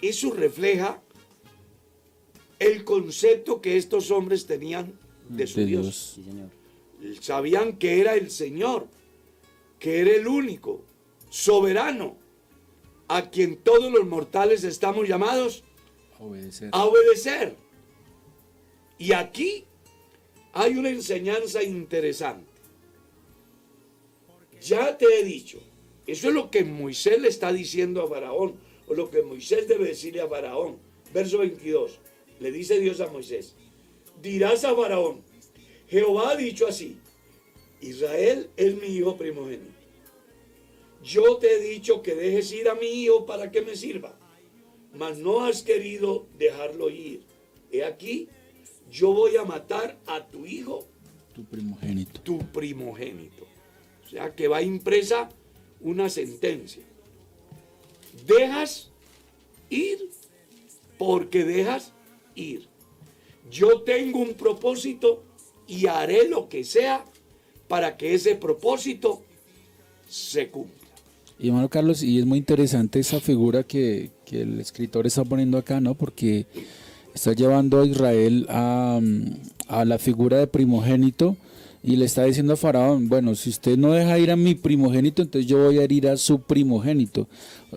[0.00, 1.02] Eso refleja
[2.58, 4.98] el concepto que estos hombres tenían
[5.28, 6.12] de su De Dios Dios.
[6.14, 6.50] Sí, señor.
[7.22, 8.86] sabían que era el Señor,
[9.78, 10.84] que era el único,
[11.34, 12.16] soberano,
[13.08, 15.64] a quien todos los mortales estamos llamados
[16.20, 16.68] Obedecer.
[16.70, 17.56] a obedecer.
[18.98, 19.64] Y aquí
[20.52, 22.46] hay una enseñanza interesante.
[24.60, 25.58] Ya te he dicho,
[26.06, 28.54] eso es lo que Moisés le está diciendo a Faraón,
[28.86, 30.78] o lo que Moisés debe decirle a Faraón.
[31.12, 31.98] Verso 22,
[32.38, 33.56] le dice Dios a Moisés,
[34.22, 35.22] dirás a Faraón,
[35.88, 36.96] Jehová ha dicho así,
[37.80, 39.83] Israel es mi hijo primogénito.
[41.04, 44.18] Yo te he dicho que dejes ir a mi hijo para que me sirva,
[44.94, 47.22] mas no has querido dejarlo ir.
[47.70, 48.28] He aquí,
[48.90, 50.86] yo voy a matar a tu hijo,
[51.34, 52.20] Tu primogénito.
[52.22, 53.44] tu primogénito.
[54.06, 55.28] O sea que va impresa
[55.80, 56.84] una sentencia.
[58.26, 58.90] Dejas
[59.68, 60.08] ir
[60.96, 61.92] porque dejas
[62.34, 62.68] ir.
[63.50, 65.22] Yo tengo un propósito
[65.66, 67.04] y haré lo que sea
[67.68, 69.22] para que ese propósito
[70.08, 70.83] se cumpla.
[71.38, 75.80] Y Carlos, y es muy interesante esa figura que, que el escritor está poniendo acá,
[75.80, 75.94] ¿no?
[75.94, 76.46] Porque
[77.14, 79.24] está llevando a Israel a, mm,
[79.68, 81.36] a la figura de primogénito
[81.86, 85.20] Y le está diciendo a Faraón, bueno, si usted no deja ir a mi primogénito,
[85.20, 87.28] entonces yo voy a ir a su primogénito.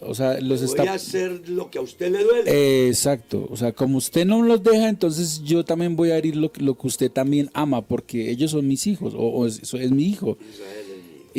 [0.02, 0.91] O sea, los Voy está...
[0.91, 2.50] a hacer lo que a usted le duele.
[2.50, 6.38] Eh, Exacto, o sea, como usted no los deja, entonces yo también voy a herir
[6.38, 9.62] lo, que- lo que usted también ama, porque ellos son mis hijos, o, o es,
[9.74, 10.38] es mi hijo.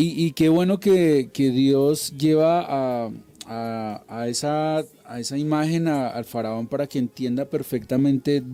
[0.01, 3.11] Y, y qué bueno que, que Dios lleva a,
[3.47, 8.45] a- a esa, a esa imagen a- al faraón para que entienda perfectamente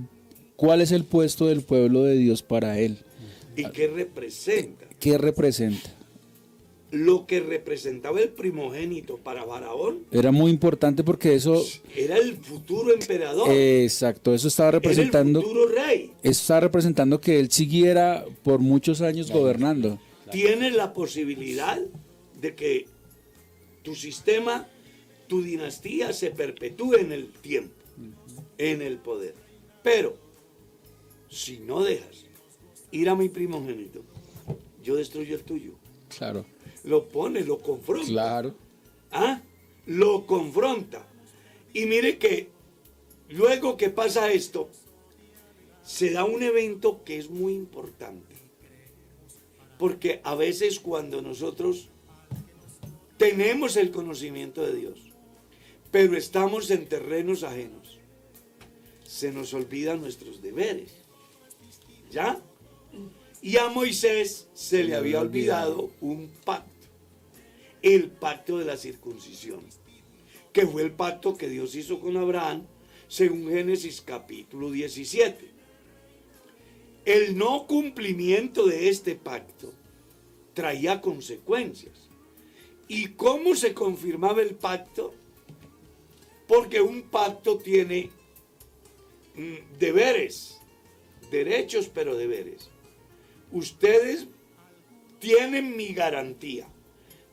[0.56, 2.96] cuál es el puesto del pueblo de Dios para él,
[3.56, 4.86] ¿Y qué representa?
[4.98, 5.90] qué representa.
[6.90, 11.62] Lo que representaba el primogénito para Faraón Era muy importante porque eso,
[11.96, 13.48] era el futuro emperador.
[13.50, 16.12] exacto, eso estaba era el representando, futuro rey.
[16.22, 19.98] eso estaba representando que él siguiera por muchos años gobernando.
[20.34, 21.80] Tienes la posibilidad
[22.40, 22.86] de que
[23.82, 24.66] tu sistema,
[25.28, 27.74] tu dinastía se perpetúe en el tiempo,
[28.58, 29.34] en el poder.
[29.84, 30.16] Pero,
[31.28, 32.24] si no dejas
[32.90, 34.02] ir a mi primogénito,
[34.82, 35.72] yo destruyo el tuyo.
[36.16, 36.44] Claro,
[36.82, 38.06] Lo pone, lo confronta.
[38.08, 38.54] claro.
[39.12, 39.40] ¿Ah?
[39.86, 41.06] Lo confronta.
[41.72, 42.48] Y mire que
[43.28, 44.68] luego que pasa esto,
[45.84, 48.34] se da un evento que es muy importante.
[49.84, 51.90] Porque a veces cuando nosotros
[53.18, 54.98] tenemos el conocimiento de Dios,
[55.90, 57.98] pero estamos en terrenos ajenos,
[59.06, 60.90] se nos olvidan nuestros deberes.
[62.10, 62.40] ¿Ya?
[63.42, 66.88] Y a Moisés se le había olvidado un pacto
[67.82, 69.60] el pacto de la circuncisión,
[70.54, 72.66] que fue el pacto que Dios hizo con Abraham,
[73.06, 75.53] según Génesis capítulo 17.
[77.04, 79.72] El no cumplimiento de este pacto
[80.54, 82.08] traía consecuencias.
[82.88, 85.14] ¿Y cómo se confirmaba el pacto?
[86.46, 88.10] Porque un pacto tiene
[89.34, 90.58] mm, deberes,
[91.30, 92.70] derechos pero deberes.
[93.52, 94.26] Ustedes
[95.18, 96.68] tienen mi garantía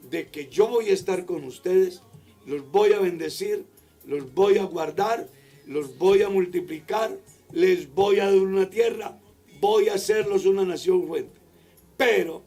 [0.09, 2.01] de que yo voy a estar con ustedes,
[2.45, 3.65] los voy a bendecir,
[4.05, 5.29] los voy a guardar,
[5.65, 7.17] los voy a multiplicar,
[7.51, 9.20] les voy a dar una tierra,
[9.61, 11.39] voy a hacerlos una nación fuerte.
[11.95, 12.43] Pero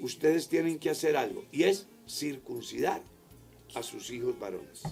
[0.00, 3.02] ustedes tienen que hacer algo y es circuncidar
[3.74, 4.82] a sus hijos varones.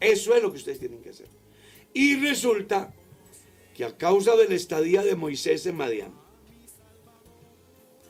[0.00, 1.28] Eso es lo que ustedes tienen que hacer.
[1.94, 2.92] Y resulta
[3.74, 6.12] que a causa de la estadía de Moisés en Madián,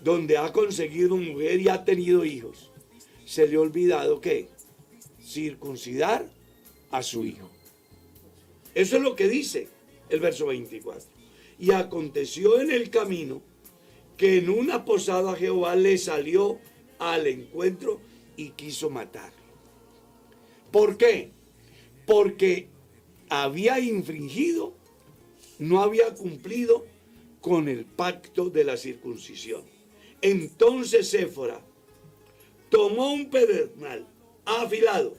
[0.02, 2.72] donde ha conseguido mujer y ha tenido hijos,
[3.26, 4.48] se le ha olvidado que
[5.22, 6.28] circuncidar
[6.90, 7.48] a su hijo.
[8.74, 9.68] Eso es lo que dice
[10.08, 11.13] el verso 24.
[11.64, 13.40] Y aconteció en el camino
[14.18, 16.58] que en una posada Jehová le salió
[16.98, 18.02] al encuentro
[18.36, 19.38] y quiso matarlo.
[20.70, 21.30] ¿Por qué?
[22.06, 22.68] Porque
[23.30, 24.74] había infringido,
[25.58, 26.84] no había cumplido
[27.40, 29.62] con el pacto de la circuncisión.
[30.20, 31.64] Entonces Séfora
[32.68, 34.06] tomó un pedernal
[34.44, 35.14] afilado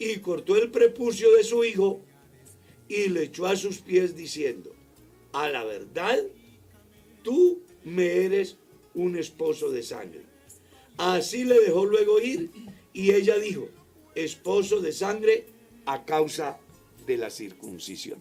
[0.00, 2.00] y cortó el prepucio de su hijo
[2.88, 4.75] y le echó a sus pies diciendo,
[5.36, 6.18] a la verdad,
[7.22, 8.56] tú me eres
[8.94, 10.22] un esposo de sangre.
[10.96, 12.50] Así le dejó luego ir
[12.94, 13.68] y ella dijo,
[14.14, 15.46] esposo de sangre
[15.84, 16.58] a causa
[17.06, 18.18] de la circuncisión.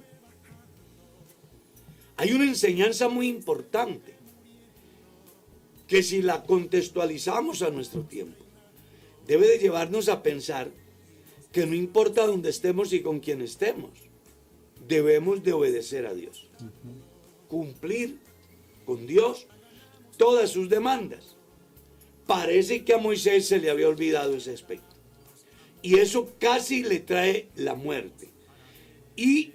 [2.17, 4.13] Hay una enseñanza muy importante
[5.87, 8.43] que si la contextualizamos a nuestro tiempo,
[9.25, 10.69] debe de llevarnos a pensar
[11.53, 14.04] que no importa dónde estemos y con quién estemos,
[14.87, 16.47] debemos de obedecer a Dios,
[17.47, 18.19] cumplir
[18.85, 19.47] con Dios
[20.17, 21.35] todas sus demandas.
[22.27, 24.95] Parece que a Moisés se le había olvidado ese aspecto.
[25.81, 28.29] Y eso casi le trae la muerte.
[29.15, 29.53] Y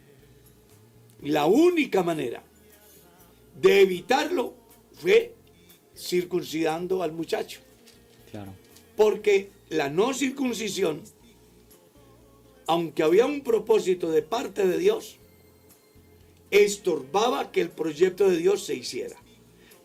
[1.22, 2.44] la única manera
[3.60, 4.54] de evitarlo
[4.92, 5.34] fue
[5.96, 7.60] circuncidando al muchacho.
[8.30, 8.52] Claro.
[8.96, 11.02] Porque la no circuncisión,
[12.66, 15.16] aunque había un propósito de parte de Dios,
[16.50, 19.16] estorbaba que el proyecto de Dios se hiciera.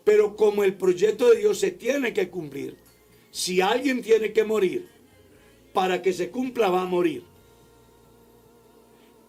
[0.03, 2.77] Pero como el proyecto de Dios se tiene que cumplir,
[3.31, 4.87] si alguien tiene que morir,
[5.73, 7.23] para que se cumpla va a morir.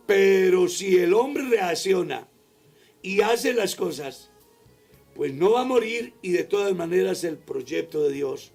[0.06, 2.28] Pero si el hombre reacciona
[3.02, 4.30] y hace las cosas,
[5.14, 8.52] pues no va a morir y de todas maneras el proyecto de Dios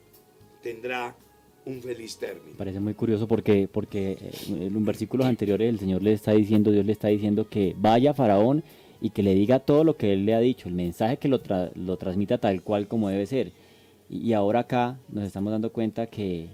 [0.61, 1.17] tendrá
[1.65, 2.57] un feliz término.
[2.57, 6.85] Parece muy curioso porque, porque eh, en versículos anteriores el Señor le está diciendo, Dios
[6.85, 8.63] le está diciendo que vaya Faraón
[8.99, 11.41] y que le diga todo lo que él le ha dicho, el mensaje que lo,
[11.41, 13.51] tra- lo transmita tal cual como debe ser.
[14.09, 16.49] Y, y ahora acá nos estamos dando cuenta que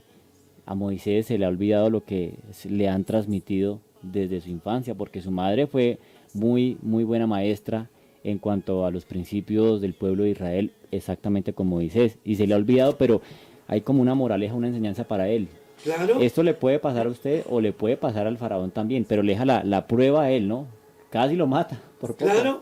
[0.66, 2.36] a Moisés se le ha olvidado lo que
[2.70, 6.00] le han transmitido desde su infancia, porque su madre fue
[6.34, 7.90] muy, muy buena maestra
[8.24, 12.18] en cuanto a los principios del pueblo de Israel, exactamente como Moisés.
[12.26, 13.22] Y se le ha olvidado, pero
[13.68, 15.48] hay como una moraleja, una enseñanza para él.
[15.84, 16.20] Claro.
[16.22, 19.34] Esto le puede pasar a usted o le puede pasar al faraón también, pero le
[19.34, 20.68] deja la, la prueba a él, ¿no?
[21.12, 22.62] Casi lo mata, por poco, Claro,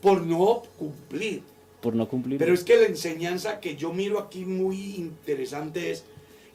[0.00, 1.42] por no cumplir.
[1.80, 2.38] por no cumplir.
[2.38, 6.04] Pero es que la enseñanza que yo miro aquí muy interesante es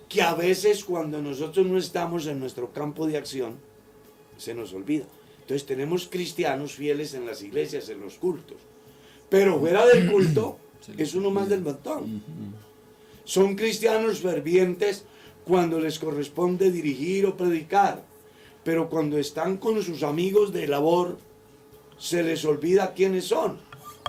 [0.09, 3.55] que a veces cuando nosotros no estamos en nuestro campo de acción,
[4.37, 5.05] se nos olvida.
[5.41, 8.57] Entonces tenemos cristianos fieles en las iglesias, en los cultos.
[9.29, 10.57] Pero fuera del culto
[10.97, 12.21] es uno más del montón.
[13.27, 15.03] Son cristianos fervientes
[15.43, 18.01] cuando les corresponde dirigir o predicar.
[18.63, 21.17] Pero cuando están con sus amigos de labor,
[21.97, 23.59] se les olvida quiénes son.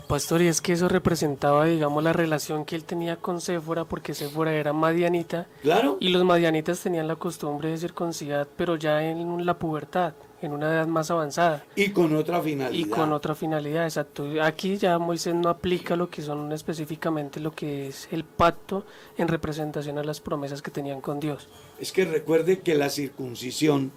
[0.06, 4.14] Pastor, y es que eso representaba, digamos, la relación que él tenía con Séfora, porque
[4.14, 5.96] Séfora era madianita, Claro.
[6.00, 10.72] y los madianitas tenían la costumbre de circuncidar, pero ya en la pubertad, en una
[10.72, 12.86] edad más avanzada, Y con otra finalidad.
[12.86, 14.26] y con otra finalidad, exacto.
[14.42, 18.84] Aquí ya Moisés no aplica lo que son específicamente lo que es el pacto
[19.16, 21.48] en representación a las promesas que tenían con Dios.
[21.80, 23.90] Es que recuerde que la circuncisión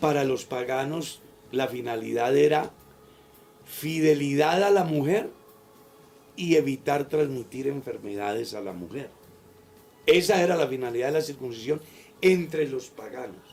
[0.00, 1.20] para los paganos
[1.52, 2.70] la finalidad era
[3.64, 5.30] fidelidad a la mujer
[6.36, 9.08] y evitar transmitir enfermedades a la mujer.
[10.04, 11.80] Esa era la finalidad de la circuncisión
[12.20, 13.45] entre los paganos.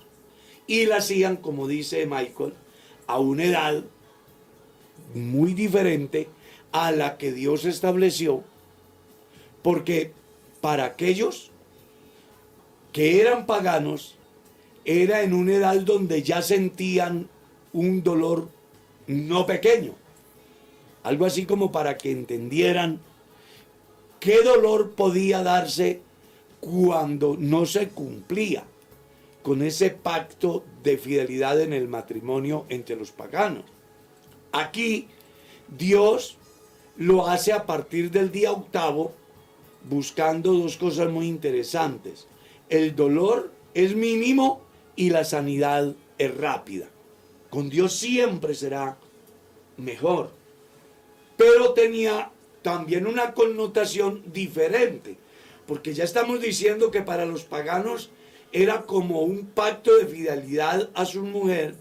[0.68, 2.54] Y la hacían, como dice Michael,
[3.08, 3.84] a una edad
[5.14, 6.30] muy diferente
[6.72, 8.44] a la que Dios estableció,
[9.62, 10.12] porque
[10.62, 11.52] para aquellos
[12.92, 14.16] que eran paganos,
[14.86, 17.30] era en una edad donde ya sentían
[17.72, 18.50] un dolor
[19.08, 19.96] no pequeño.
[21.04, 23.00] Algo así como para que entendieran
[24.20, 26.02] qué dolor podía darse
[26.60, 28.64] cuando no se cumplía
[29.44, 33.66] con ese pacto de fidelidad en el matrimonio entre los paganos.
[34.52, 35.08] Aquí
[35.78, 36.38] Dios
[36.96, 39.14] lo hace a partir del día octavo
[39.90, 42.28] buscando dos cosas muy interesantes.
[42.70, 44.62] El dolor es mínimo
[44.96, 46.88] y la sanidad es rápida.
[47.50, 48.98] Con Dios siempre será
[49.78, 50.32] mejor.
[51.36, 52.32] Pero tenía
[52.62, 55.18] también una connotación diferente,
[55.68, 58.10] porque ya estamos diciendo que para los paganos
[58.54, 61.76] era como un pacto de fidelidad a su mujer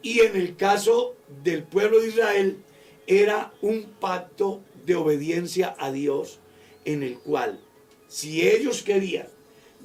[0.00, 2.58] y en el caso del pueblo de Israel
[3.06, 6.38] era un pacto de obediencia a Dios
[6.84, 7.60] en el cual
[8.08, 9.26] si ellos querían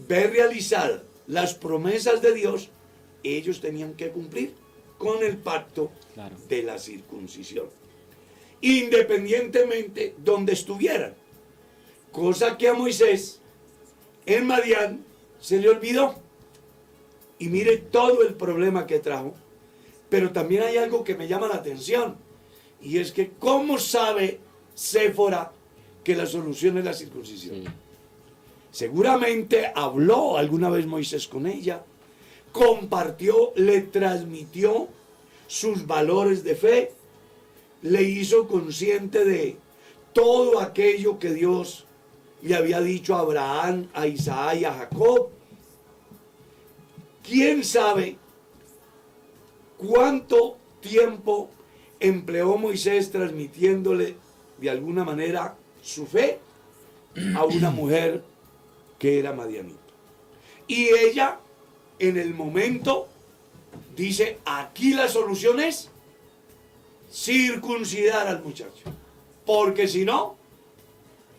[0.07, 2.69] ver realizadas las promesas de Dios,
[3.23, 4.53] ellos tenían que cumplir
[4.97, 6.35] con el pacto Claro.
[6.47, 7.67] de la circuncisión.
[8.61, 11.15] Independientemente donde estuvieran.
[12.11, 13.39] Cosa que a Moisés
[14.25, 15.05] en Madián
[15.39, 16.15] se le olvidó.
[17.37, 19.33] Y mire todo el problema que trajo.
[20.09, 22.17] Pero también hay algo que me llama la atención.
[22.81, 24.39] Y es que ¿cómo sabe
[24.75, 25.51] Séfora
[26.03, 27.63] que la solución es la circuncisión?
[27.63, 27.69] Sí.
[28.71, 31.83] Seguramente habló alguna vez Moisés con ella,
[32.51, 34.87] compartió, le transmitió
[35.47, 36.91] sus valores de fe,
[37.81, 39.57] le hizo consciente de
[40.13, 41.85] todo aquello que Dios
[42.41, 45.29] le había dicho a Abraham, a Isaac y a Jacob.
[47.23, 48.17] ¿Quién sabe
[49.77, 51.49] cuánto tiempo
[51.99, 54.15] empleó Moisés transmitiéndole
[54.57, 56.39] de alguna manera su fe
[57.35, 58.23] a una mujer
[58.97, 59.77] que era madianita?
[60.67, 61.39] Y ella,
[61.97, 63.07] en el momento,
[63.95, 65.89] dice, aquí la solución es
[67.11, 68.85] circuncidar al muchacho.
[69.45, 70.38] Porque si no,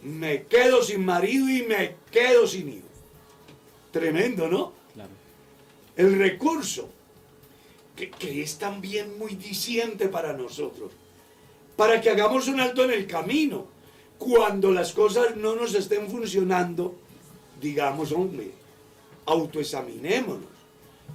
[0.02, 2.86] me quedo sin marido y me quedo sin hijo.
[3.92, 4.72] Tremendo, ¿no?
[4.94, 5.10] Claro.
[5.96, 6.88] el recurso,
[7.96, 10.92] que, que es también muy diciente para nosotros,
[11.76, 13.66] para que hagamos un alto en el camino.
[14.18, 16.94] Cuando las cosas no nos estén funcionando,
[17.60, 18.50] digamos, hombre,
[19.26, 20.48] autoexaminémonos.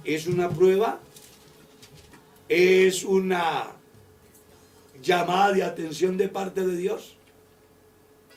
[0.04, 1.00] Es una prueba,
[2.48, 3.72] es una
[5.02, 7.15] llamada de atención de parte de Dios,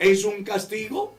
[0.00, 1.14] es un castigo,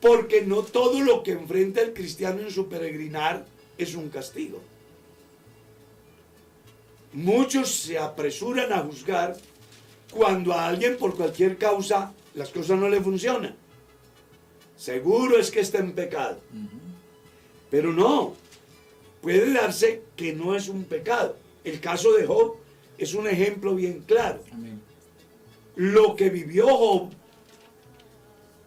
[0.00, 3.44] porque no todo lo que enfrenta el cristiano en su peregrinar
[3.76, 4.60] es un castigo.
[7.12, 9.36] Muchos se apresuran a juzgar
[10.10, 13.54] cuando a alguien por cualquier causa las cosas no le funcionan.
[14.76, 16.40] Seguro es que está en pecado.
[17.70, 18.36] Pero no,
[19.20, 21.36] puede darse que no es un pecado.
[21.62, 22.56] El caso de Job
[22.96, 24.42] es un ejemplo bien claro.
[24.50, 24.80] Amén.
[25.76, 27.10] Lo que vivió Job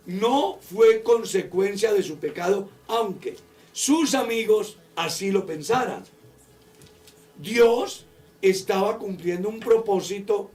[0.05, 3.35] no fue consecuencia de su pecado, aunque
[3.71, 6.03] sus amigos así lo pensaran.
[7.39, 8.05] Dios
[8.41, 10.51] estaba cumpliendo un propósito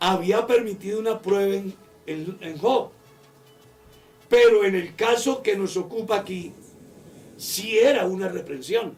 [0.00, 1.74] había permitido una prueba en,
[2.06, 2.90] en- Job.
[4.28, 6.52] Pero en el caso que nos ocupa aquí,
[7.38, 8.94] sí era una reprensión.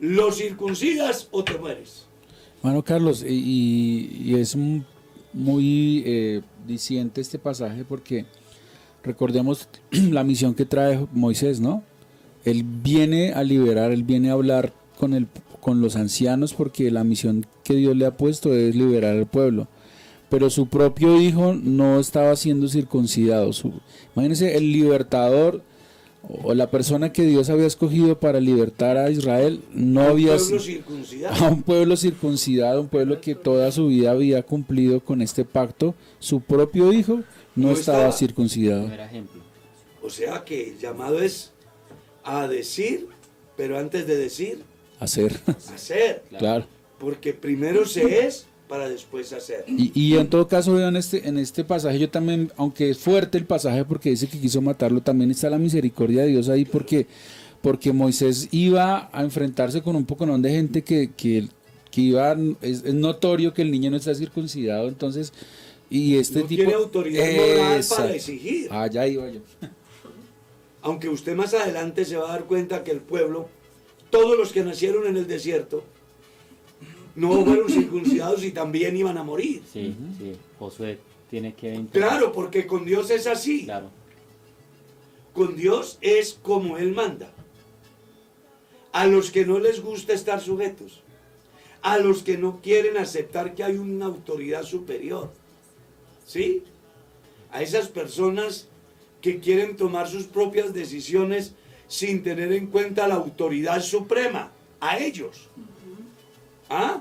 [0.00, 2.06] Los circuncidas o te mueres.
[2.58, 4.86] Hermano Carlos, y- y es un-
[5.34, 6.42] muy eh,
[7.16, 8.24] este pasaje porque
[9.02, 11.82] recordemos la misión que trae Moisés, ¿no?
[12.44, 15.26] Él viene a liberar, él viene a hablar con, el,
[15.60, 19.68] con los ancianos porque la misión que Dios le ha puesto es liberar al pueblo.
[20.30, 23.52] Pero su propio hijo no estaba siendo circuncidado.
[23.52, 23.72] Su,
[24.14, 25.62] imagínense, el libertador
[26.28, 31.44] o la persona que Dios había escogido para libertar a Israel no Un había circuncidado.
[31.44, 35.94] a un pueblo circuncidado, un pueblo que toda su vida había cumplido con este pacto,
[36.18, 37.16] su propio hijo
[37.56, 38.12] no, No estaba, estaba.
[38.12, 38.90] circuncidado.
[40.02, 41.52] O sea que el llamado es
[42.24, 43.06] a decir,
[43.56, 44.62] pero antes de decir,
[45.00, 45.38] Hacer,
[45.74, 46.22] hacer.
[46.38, 46.66] claro.
[46.98, 49.64] Porque primero se es para después hacer.
[49.66, 53.38] Y, y en todo caso, vean este, en este pasaje, yo también, aunque es fuerte
[53.38, 57.06] el pasaje porque dice que quiso matarlo, también está la misericordia de Dios ahí porque,
[57.60, 61.48] porque Moisés iba a enfrentarse con un poco de gente que, que,
[61.90, 65.32] que iba, es, es notorio que el niño no está circuncidado, entonces,
[65.90, 66.62] y este No tipo...
[66.62, 68.68] tiene autoridad moral para exigir.
[68.70, 69.40] Ah, ya iba yo.
[70.82, 73.48] Aunque usted más adelante se va a dar cuenta que el pueblo,
[74.10, 75.84] todos los que nacieron en el desierto,
[77.14, 79.62] no fueron circuncidados y también iban a morir.
[79.72, 80.32] Sí, sí.
[80.58, 80.98] Josué
[81.30, 81.74] tiene que...
[81.74, 81.90] intervenir.
[81.90, 83.64] Claro, porque con Dios es así.
[83.64, 83.90] Claro.
[85.32, 87.32] Con Dios es como Él manda.
[88.92, 91.02] A los que no les gusta estar sujetos.
[91.82, 95.32] A los que no quieren aceptar que hay una autoridad superior.
[96.26, 96.62] ¿Sí?
[97.50, 98.68] A esas personas
[99.20, 101.54] que quieren tomar sus propias decisiones
[101.88, 104.52] sin tener en cuenta la autoridad suprema.
[104.80, 105.48] A ellos.
[106.76, 107.00] ¿Ah?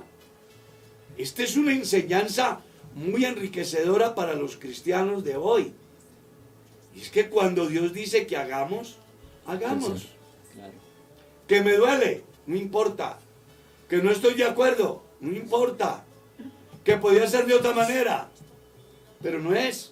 [1.18, 2.62] Esta es una enseñanza
[2.94, 5.74] muy enriquecedora para los cristianos de hoy.
[6.96, 8.98] Y es que cuando Dios dice que hagamos,
[9.48, 10.10] hagamos.
[10.54, 10.74] Claro.
[11.48, 13.18] Que me duele, no importa.
[13.90, 16.04] Que no estoy de acuerdo, no importa.
[16.84, 18.30] Que podía ser de otra manera,
[19.24, 19.92] pero no es.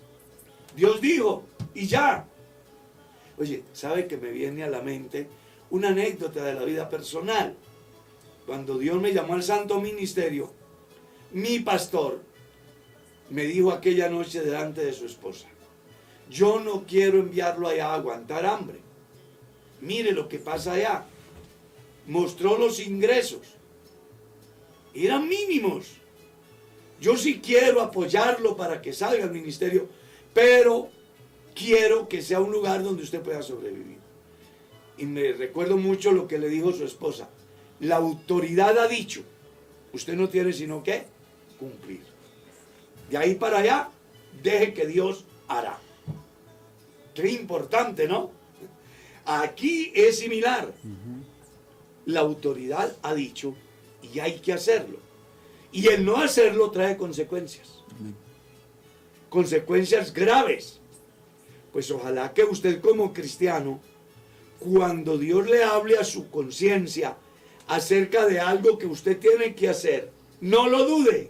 [0.76, 2.28] Dios dijo, y ya.
[3.40, 5.28] Oye, ¿sabe que me viene a la mente
[5.72, 7.58] una anécdota de la vida personal?
[8.52, 10.52] Cuando Dios me llamó al santo ministerio,
[11.32, 12.20] mi pastor
[13.30, 15.48] me dijo aquella noche delante de su esposa,
[16.30, 18.80] yo no quiero enviarlo allá a aguantar hambre.
[19.80, 21.06] Mire lo que pasa allá.
[22.08, 23.56] Mostró los ingresos.
[24.94, 25.86] Eran mínimos.
[27.00, 29.88] Yo sí quiero apoyarlo para que salga al ministerio,
[30.34, 30.90] pero
[31.56, 34.00] quiero que sea un lugar donde usted pueda sobrevivir.
[34.98, 37.30] Y me recuerdo mucho lo que le dijo su esposa.
[37.82, 39.24] La autoridad ha dicho,
[39.92, 41.06] usted no tiene sino que
[41.60, 42.02] cumplir.
[43.10, 43.90] De ahí para allá,
[44.42, 45.80] deje que Dios hará.
[47.16, 48.32] Qué importante, ¿no?
[49.26, 50.72] Aquí es similar.
[52.06, 53.56] La autoridad ha dicho
[54.02, 55.00] y hay que hacerlo.
[55.72, 57.80] Y el no hacerlo trae consecuencias.
[59.30, 60.80] Consecuencias graves.
[61.74, 63.80] Pues ojalá que usted como cristiano,
[64.60, 67.18] cuando Dios le hable a su conciencia
[67.72, 70.12] acerca de algo que usted tiene que hacer,
[70.42, 71.30] no lo dude.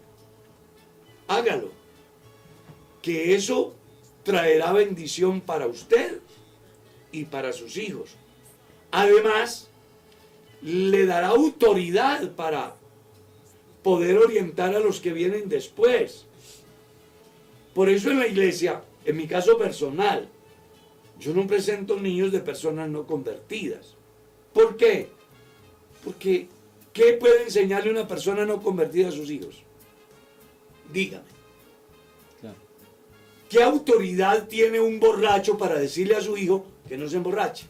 [1.27, 1.69] Hágalo.
[3.03, 3.75] Que eso
[4.23, 6.19] traerá bendición para usted
[7.11, 8.15] y para sus hijos.
[8.89, 9.69] Además,
[10.63, 12.75] le dará autoridad para
[13.83, 16.25] poder orientar a los que vienen después.
[17.75, 20.27] Por eso en la iglesia, en mi caso personal,
[21.19, 23.95] yo no presento niños de personas no convertidas.
[24.53, 25.20] ¿Por qué?
[26.03, 26.47] Porque,
[26.93, 29.63] ¿qué puede enseñarle una persona no convertida a sus hijos?
[30.91, 31.23] Dígame.
[32.39, 32.57] Claro.
[33.49, 37.65] ¿Qué autoridad tiene un borracho para decirle a su hijo que no se emborrache?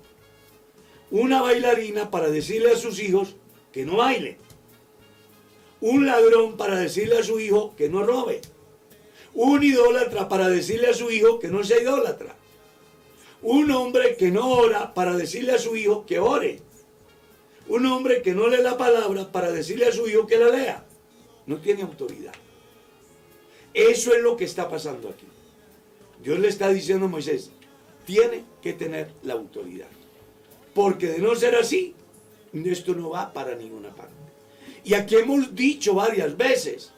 [1.11, 3.35] Una bailarina para decirle a sus hijos
[3.73, 4.37] que no baile.
[5.81, 8.41] Un ladrón para decirle a su hijo que no robe.
[9.33, 12.35] Un idólatra para decirle a su hijo que no sea idólatra.
[13.41, 16.61] Un hombre que no ora para decirle a su hijo que ore.
[17.71, 20.83] Un hombre que no lee la palabra para decirle a su hijo que la lea.
[21.45, 22.33] No tiene autoridad.
[23.73, 25.25] Eso es lo que está pasando aquí.
[26.21, 27.49] Dios le está diciendo a Moisés,
[28.05, 29.87] tiene que tener la autoridad.
[30.73, 31.95] Porque de no ser así,
[32.51, 34.15] esto no va para ninguna parte.
[34.83, 36.91] Y aquí hemos dicho varias veces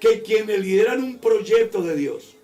[0.00, 2.36] que quienes lideran un proyecto de Dios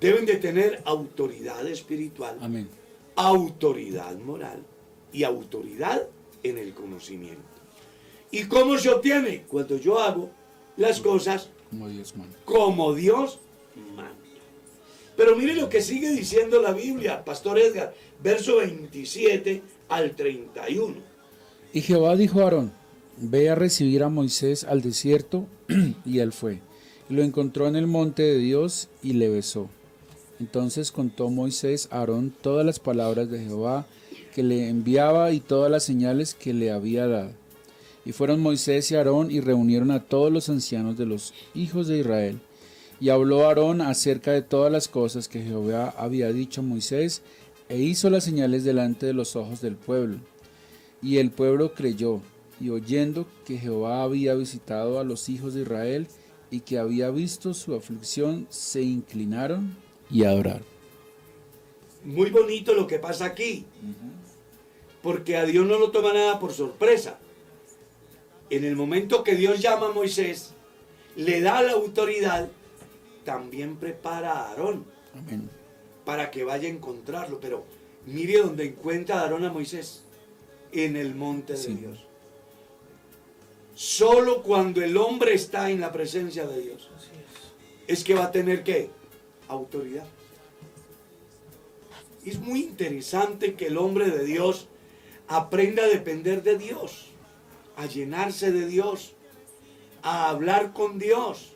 [0.00, 2.70] deben de tener autoridad espiritual, Amén.
[3.16, 4.64] autoridad moral
[5.12, 6.02] y autoridad
[6.42, 7.42] en el conocimiento.
[8.30, 9.44] ¿Y cómo se obtiene?
[9.48, 10.30] Cuando yo hago
[10.76, 12.36] las cosas Como Dios manda.
[12.44, 13.38] como Dios
[13.94, 14.14] manda.
[15.16, 20.94] Pero mire lo que sigue diciendo la Biblia, Pastor Edgar, verso 27 al 31.
[21.74, 22.72] Y Jehová dijo a Aarón,
[23.18, 25.46] ve a recibir a Moisés al desierto,
[26.06, 26.60] y él fue.
[27.10, 29.68] Lo encontró en el monte de Dios y le besó.
[30.40, 33.86] Entonces contó Moisés a Aarón todas las palabras de Jehová
[34.32, 37.30] que le enviaba y todas las señales que le había dado.
[38.04, 41.98] Y fueron Moisés y Aarón y reunieron a todos los ancianos de los hijos de
[41.98, 42.40] Israel.
[43.00, 47.22] Y habló Aarón acerca de todas las cosas que Jehová había dicho a Moisés,
[47.68, 50.16] e hizo las señales delante de los ojos del pueblo.
[51.00, 52.20] Y el pueblo creyó,
[52.60, 56.06] y oyendo que Jehová había visitado a los hijos de Israel,
[56.50, 59.74] y que había visto su aflicción, se inclinaron
[60.10, 60.72] y adoraron.
[62.04, 63.64] Muy bonito lo que pasa aquí,
[65.02, 67.18] porque a Dios no lo toma nada por sorpresa.
[68.50, 70.52] En el momento que Dios llama a Moisés,
[71.16, 72.48] le da la autoridad,
[73.24, 74.84] también prepara a Aarón
[75.16, 75.48] Amén.
[76.04, 77.40] para que vaya a encontrarlo.
[77.40, 77.64] Pero
[78.06, 80.02] mire donde encuentra a Aarón a Moisés,
[80.72, 81.74] en el monte de Sí.
[81.74, 82.04] Dios.
[83.74, 86.90] Solo cuando el hombre está en la presencia de Dios
[87.86, 88.90] es que va a tener que
[89.48, 90.04] autoridad.
[92.24, 94.68] Es muy interesante que el hombre de Dios
[95.36, 97.06] aprenda a depender de Dios,
[97.76, 99.14] a llenarse de Dios,
[100.02, 101.54] a hablar con Dios.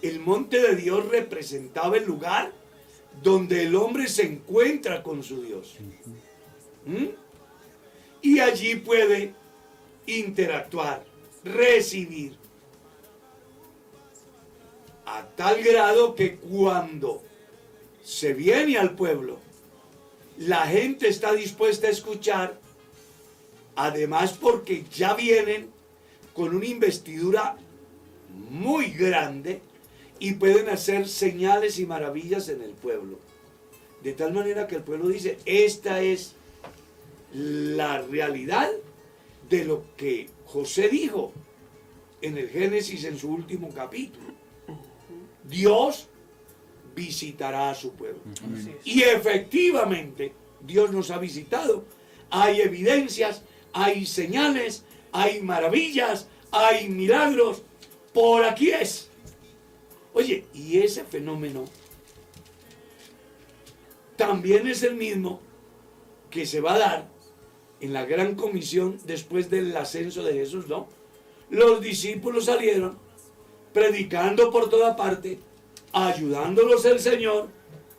[0.00, 2.52] El monte de Dios representaba el lugar
[3.22, 5.76] donde el hombre se encuentra con su Dios.
[6.86, 7.08] ¿Mm?
[8.22, 9.34] Y allí puede
[10.06, 11.04] interactuar,
[11.44, 12.36] recibir.
[15.04, 17.22] A tal grado que cuando
[18.02, 19.43] se viene al pueblo,
[20.38, 22.58] la gente está dispuesta a escuchar,
[23.76, 25.70] además porque ya vienen
[26.32, 27.56] con una investidura
[28.50, 29.60] muy grande
[30.18, 33.18] y pueden hacer señales y maravillas en el pueblo.
[34.02, 36.34] De tal manera que el pueblo dice, esta es
[37.32, 38.70] la realidad
[39.48, 41.32] de lo que José dijo
[42.22, 44.34] en el Génesis en su último capítulo.
[45.44, 46.08] Dios
[46.94, 48.20] visitará a su pueblo.
[48.84, 51.84] Y efectivamente, Dios nos ha visitado.
[52.30, 53.42] Hay evidencias,
[53.72, 57.62] hay señales, hay maravillas, hay milagros.
[58.12, 59.10] Por aquí es.
[60.12, 61.64] Oye, y ese fenómeno
[64.16, 65.40] también es el mismo
[66.30, 67.08] que se va a dar
[67.80, 70.88] en la gran comisión después del ascenso de Jesús, ¿no?
[71.50, 72.98] Los discípulos salieron
[73.72, 75.38] predicando por toda parte,
[75.94, 77.48] ayudándolos el Señor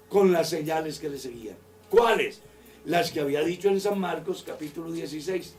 [0.10, 1.56] con las señales que le seguían.
[1.89, 2.41] ¿Cuáles?
[2.86, 5.56] Las que había dicho en San Marcos capítulo 16.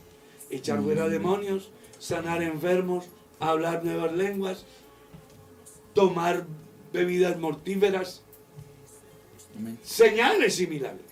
[0.49, 3.05] Echar fuera demonios, sanar enfermos,
[3.39, 4.65] hablar nuevas lenguas,
[5.93, 6.45] tomar
[6.93, 8.21] bebidas mortíferas,
[9.57, 9.77] Amén.
[9.83, 11.07] señales y milagros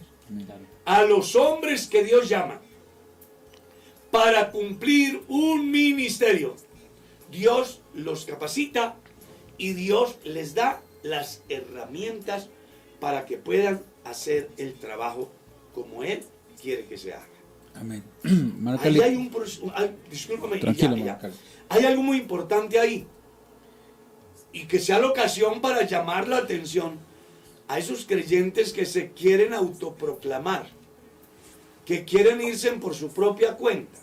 [0.86, 2.62] a los hombres que Dios llama
[4.12, 6.56] para cumplir un ministerio.
[7.32, 8.96] Dios los capacita
[9.58, 12.50] y Dios les da las herramientas
[13.00, 15.30] para que puedan hacer el trabajo
[15.74, 16.24] como Él
[16.62, 17.28] quiere que se haga.
[17.76, 18.04] Amén.
[18.82, 19.30] Ahí hay un...
[19.32, 21.12] pros- hay- discúlpame, y Tranquilo, ya, ya.
[21.14, 21.34] márcale.
[21.70, 23.06] Hay algo muy importante ahí.
[24.54, 26.98] Y que sea la ocasión para llamar la atención
[27.68, 30.68] a esos creyentes que se quieren autoproclamar,
[31.86, 34.00] que quieren irse por su propia cuenta,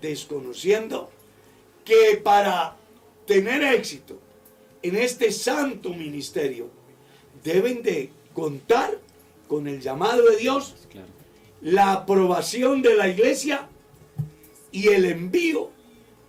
[0.00, 1.10] desconociendo
[1.84, 2.76] que para
[3.26, 4.18] tener éxito
[4.82, 6.70] en este santo ministerio
[7.42, 8.98] deben de contar
[9.48, 11.08] con el llamado de Dios Claro.
[11.60, 13.68] la aprobación de la iglesia
[14.70, 15.70] y el envío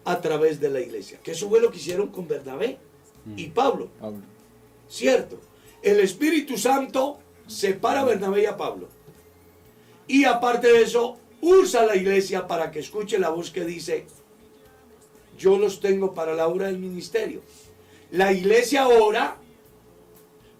[0.05, 1.19] a través de la iglesia.
[1.21, 2.77] Que eso fue lo que hicieron con Bernabé
[3.35, 4.21] y Pablo, Pablo.
[4.87, 5.39] ¿cierto?
[5.83, 8.87] El Espíritu Santo separa a Bernabé y a Pablo.
[10.07, 14.05] Y aparte de eso, usa la iglesia para que escuche la voz que dice,
[15.37, 17.41] yo los tengo para la obra del ministerio.
[18.11, 19.37] La iglesia ora,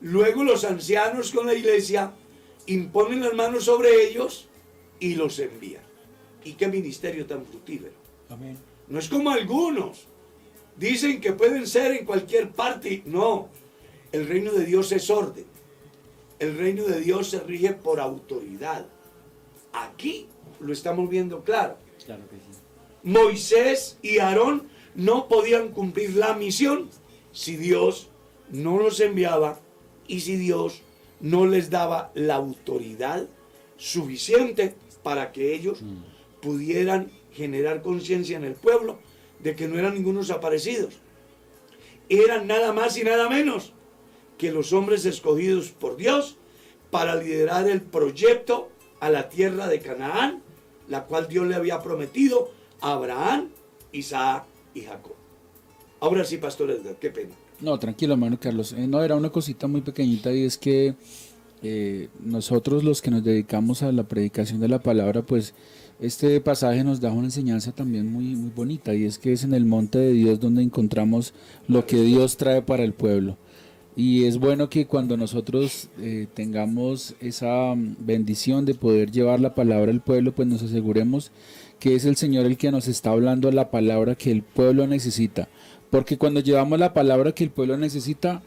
[0.02, 2.14] luego los ancianos con la iglesia
[2.68, 4.48] imponen las manos sobre ellos
[5.00, 5.84] y los envían.
[6.44, 7.94] ¿Y qué ministerio tan fructífero?
[8.30, 8.58] Amén.
[8.88, 10.06] No es como algunos.
[10.78, 13.02] Dicen que pueden ser en cualquier parte.
[13.06, 13.50] No.
[14.12, 15.46] El reino de Dios es orden.
[16.38, 18.86] El reino de Dios se rige por autoridad.
[19.74, 20.28] Aquí
[20.60, 21.78] lo estamos viendo claro.
[22.06, 22.60] Claro que sí.
[23.04, 26.90] Moisés y Aarón no podían cumplir la misión
[27.32, 28.10] si Dios
[28.52, 29.60] no los enviaba
[30.08, 30.82] y si Dios
[31.20, 33.28] no les daba la autoridad
[33.78, 35.80] suficiente para que ellos
[36.42, 39.00] pudieran generar conciencia en el pueblo
[39.40, 40.96] de que no eran ningunos aparecidos.
[42.10, 43.74] eran nada más y nada menos
[44.38, 46.38] que los hombres escogidos por Dios
[46.90, 48.70] para liderar el proyecto
[49.00, 50.42] a la tierra de Canaán,
[50.88, 52.52] la cual Dios le había prometido
[52.82, 53.50] a Abraham,
[53.92, 55.19] Isaac y Jacob.
[56.00, 57.32] Ahora sí, Pastor qué pena.
[57.60, 58.74] No, tranquilo, hermano Carlos.
[58.74, 60.96] Eh, no, era una cosita muy pequeñita y es que
[61.62, 65.54] eh, nosotros los que nos dedicamos a la predicación de la palabra, pues
[66.00, 69.54] este pasaje nos da una enseñanza también muy, muy bonita y es que es en
[69.54, 71.34] el monte de Dios donde encontramos
[71.68, 73.38] lo que Dios trae para el pueblo.
[73.98, 79.56] Y es bueno que cuando nosotros eh, tengamos esa mm, bendición de poder llevar la
[79.56, 81.34] palabra al pueblo, pues nos aseguremos
[81.80, 85.50] que es el Señor el que nos está hablando la palabra que el pueblo necesita.
[85.90, 88.44] Porque cuando llevamos la palabra que el pueblo necesita,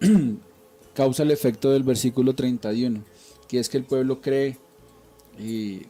[0.94, 3.02] causa el efecto del versículo 31,
[3.48, 4.56] que es que el pueblo cree
[5.38, 5.82] y,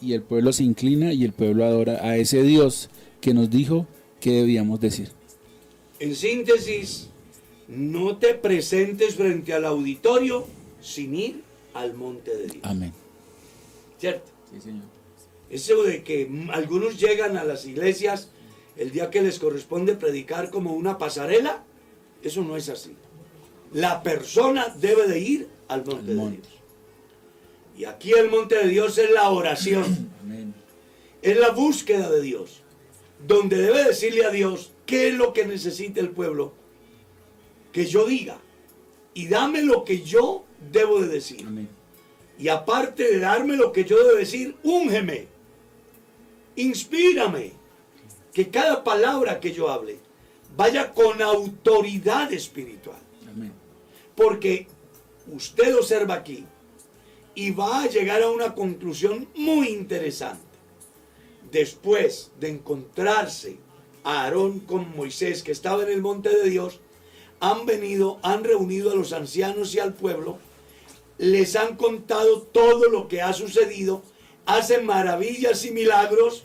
[0.00, 3.86] y el pueblo se inclina y el pueblo adora a ese Dios que nos dijo
[4.20, 5.10] que debíamos decir.
[5.98, 7.08] En síntesis,
[7.66, 10.46] no te presentes frente al auditorio
[10.80, 11.42] sin ir
[11.74, 12.58] al monte de Dios.
[12.62, 12.92] Amén.
[13.98, 14.30] ¿Cierto?
[14.52, 14.84] Sí, Señor.
[15.50, 18.30] Eso de que algunos llegan a las iglesias
[18.78, 21.64] el día que les corresponde predicar como una pasarela,
[22.22, 22.94] eso no es así.
[23.72, 26.14] La persona debe de ir al monte de.
[26.14, 26.48] Dios.
[27.76, 30.54] Y aquí el monte de Dios es la oración, Amén.
[31.20, 32.62] es la búsqueda de Dios,
[33.26, 36.52] donde debe decirle a Dios qué es lo que necesita el pueblo
[37.72, 38.38] que yo diga.
[39.12, 41.44] Y dame lo que yo debo de decir.
[41.44, 41.68] Amén.
[42.38, 45.26] Y aparte de darme lo que yo debo decir, úngeme,
[46.54, 47.57] inspírame,
[48.38, 49.98] que cada palabra que yo hable
[50.56, 53.00] vaya con autoridad espiritual.
[53.28, 53.52] Amén.
[54.14, 54.68] Porque
[55.34, 56.46] usted observa aquí
[57.34, 60.56] y va a llegar a una conclusión muy interesante.
[61.50, 63.56] Después de encontrarse
[64.04, 66.78] a Aarón con Moisés, que estaba en el monte de Dios,
[67.40, 70.38] han venido, han reunido a los ancianos y al pueblo,
[71.18, 74.04] les han contado todo lo que ha sucedido,
[74.46, 76.44] hacen maravillas y milagros,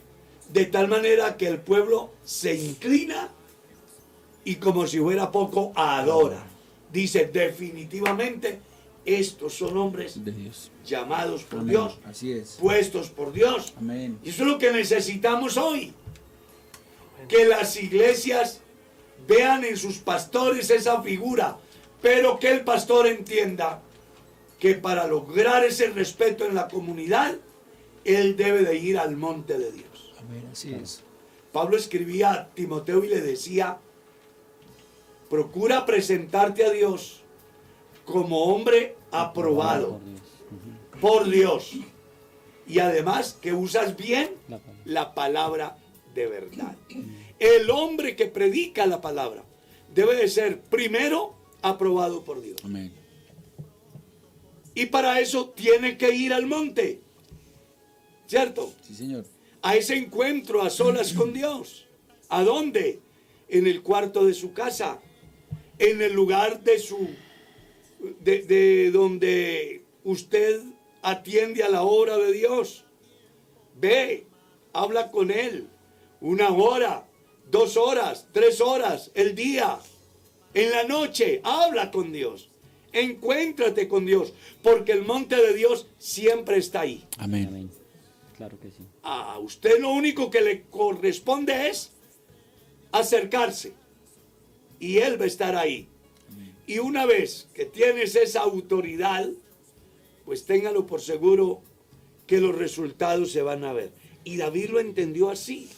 [0.53, 3.29] de tal manera que el pueblo se inclina
[4.45, 6.43] y como si fuera poco, adora.
[6.91, 8.59] Dice, definitivamente,
[9.05, 10.69] estos son hombres De Dios.
[10.85, 11.71] llamados por Amén.
[11.71, 12.57] Dios, Así es.
[12.59, 13.73] puestos por Dios.
[13.77, 14.19] Amén.
[14.23, 15.93] Y eso es lo que necesitamos hoy.
[17.27, 18.59] Que las iglesias
[19.27, 21.57] vean en sus pastores esa figura,
[22.01, 23.81] pero que el pastor entienda
[24.59, 27.35] que para lograr ese respeto en la comunidad,
[28.05, 29.87] él debe de ir al monte de Dios.
[30.27, 30.47] Amén.
[30.51, 31.01] Así es.
[31.51, 33.77] Pablo escribía a Timoteo y le decía,
[35.29, 37.21] procura presentarte a Dios
[38.05, 39.99] como hombre aprobado
[40.99, 41.71] Por Dios.
[42.67, 44.81] Y además que usas bien La palabra.
[44.85, 45.77] la palabra
[46.15, 46.75] de verdad.
[47.39, 49.43] El hombre que predica la palabra
[49.93, 52.57] debe de ser primero aprobado por Dios.
[52.63, 52.93] Amén.
[54.75, 57.01] Y para eso tiene que ir al monte.
[58.27, 58.73] ¿Cierto?
[58.81, 59.25] Sí, Señor.
[59.63, 61.87] A ese encuentro a solas con Dios.
[62.29, 62.99] ¿A dónde?
[63.49, 64.99] En el cuarto de su casa.
[65.79, 67.09] En el lugar de su
[68.19, 70.61] de, de donde usted
[71.01, 72.83] atiende a la obra de Dios.
[73.79, 74.25] Ve,
[74.73, 75.67] habla con él.
[76.21, 77.05] Una hora,
[77.49, 79.79] dos horas, tres horas, el día.
[80.53, 82.49] En la noche, habla con Dios.
[82.91, 84.33] Encuéntrate con Dios.
[84.61, 87.03] Porque el monte de Dios siempre está ahí.
[87.17, 87.47] Amén.
[87.47, 87.71] Amén.
[88.37, 88.83] Claro que sí.
[89.03, 91.91] A usted lo único que le corresponde es
[92.91, 93.73] acercarse.
[94.79, 95.87] Y Él va a estar ahí.
[96.65, 99.29] Y una vez que tienes esa autoridad,
[100.25, 101.61] pues téngalo por seguro
[102.25, 103.91] que los resultados se van a ver.
[104.23, 105.69] Y David lo entendió así.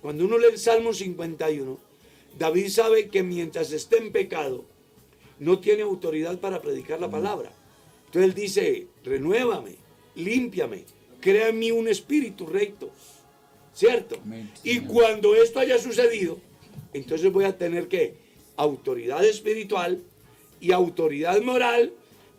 [0.00, 1.78] Cuando uno lee el Salmo 51,
[2.38, 4.64] David sabe que mientras esté en pecado,
[5.40, 7.52] no tiene autoridad para predicar la palabra.
[8.06, 9.76] Entonces él dice, renuévame,
[10.14, 10.84] límpiame,
[11.20, 12.90] crea en mí un espíritu recto.
[13.72, 14.16] ¿Cierto?
[14.22, 16.38] Amén, Y cuando esto haya sucedido,
[16.92, 18.16] entonces voy a tener que
[18.56, 20.02] autoridad espiritual
[20.60, 21.92] y autoridad moral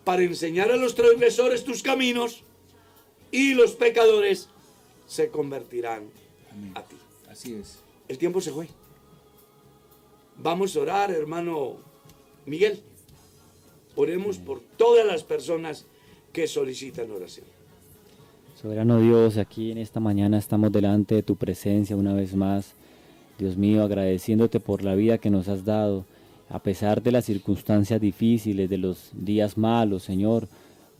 [0.04, 2.44] para enseñar a los transgresores tus caminos
[3.30, 4.48] y los pecadores
[5.06, 6.10] se convertirán
[6.50, 6.72] Amén.
[6.74, 6.96] a ti.
[7.28, 7.78] Así es.
[8.08, 8.68] El tiempo se fue.
[10.36, 11.78] Vamos a orar, hermano
[12.46, 12.82] Miguel.
[13.96, 15.86] Oremos por todas las personas
[16.32, 17.46] que solicitan oración.
[18.62, 22.76] Soberano Dios, aquí en esta mañana estamos delante de tu presencia una vez más.
[23.36, 26.04] Dios mío, agradeciéndote por la vida que nos has dado,
[26.48, 30.46] a pesar de las circunstancias difíciles, de los días malos, Señor,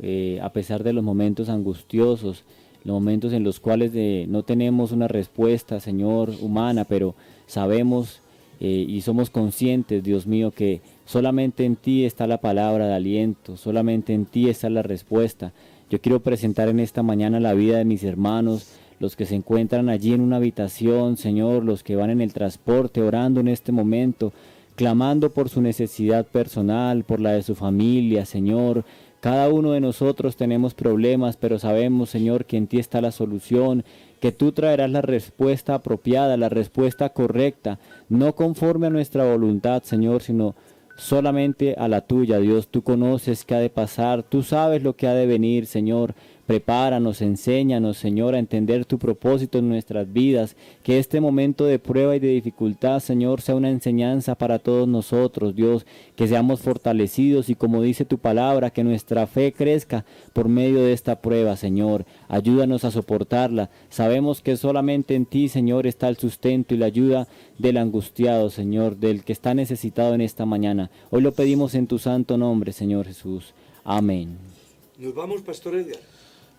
[0.00, 2.42] eh, a pesar de los momentos angustiosos,
[2.82, 3.92] los momentos en los cuales
[4.28, 7.14] no tenemos una respuesta, Señor, humana, pero
[7.46, 8.22] sabemos
[8.58, 13.56] eh, y somos conscientes, Dios mío, que solamente en ti está la palabra de aliento,
[13.56, 15.52] solamente en ti está la respuesta.
[15.92, 18.66] Yo quiero presentar en esta mañana la vida de mis hermanos,
[18.98, 23.02] los que se encuentran allí en una habitación, Señor, los que van en el transporte,
[23.02, 24.32] orando en este momento,
[24.74, 28.86] clamando por su necesidad personal, por la de su familia, Señor.
[29.20, 33.84] Cada uno de nosotros tenemos problemas, pero sabemos, Señor, que en ti está la solución,
[34.18, 37.78] que tú traerás la respuesta apropiada, la respuesta correcta,
[38.08, 40.54] no conforme a nuestra voluntad, Señor, sino
[41.02, 42.68] solamente a la tuya, Dios.
[42.68, 46.14] Tú conoces qué ha de pasar, tú sabes lo que ha de venir, Señor.
[46.52, 50.54] Prepáranos, enséñanos, Señor, a entender tu propósito en nuestras vidas.
[50.82, 55.56] Que este momento de prueba y de dificultad, Señor, sea una enseñanza para todos nosotros,
[55.56, 55.86] Dios.
[56.14, 60.92] Que seamos fortalecidos y como dice tu palabra, que nuestra fe crezca por medio de
[60.92, 62.04] esta prueba, Señor.
[62.28, 63.70] Ayúdanos a soportarla.
[63.88, 68.98] Sabemos que solamente en ti, Señor, está el sustento y la ayuda del angustiado, Señor,
[68.98, 70.90] del que está necesitado en esta mañana.
[71.08, 73.54] Hoy lo pedimos en tu santo nombre, Señor Jesús.
[73.84, 74.36] Amén.
[74.98, 76.11] Nos vamos, Pastor Edgar.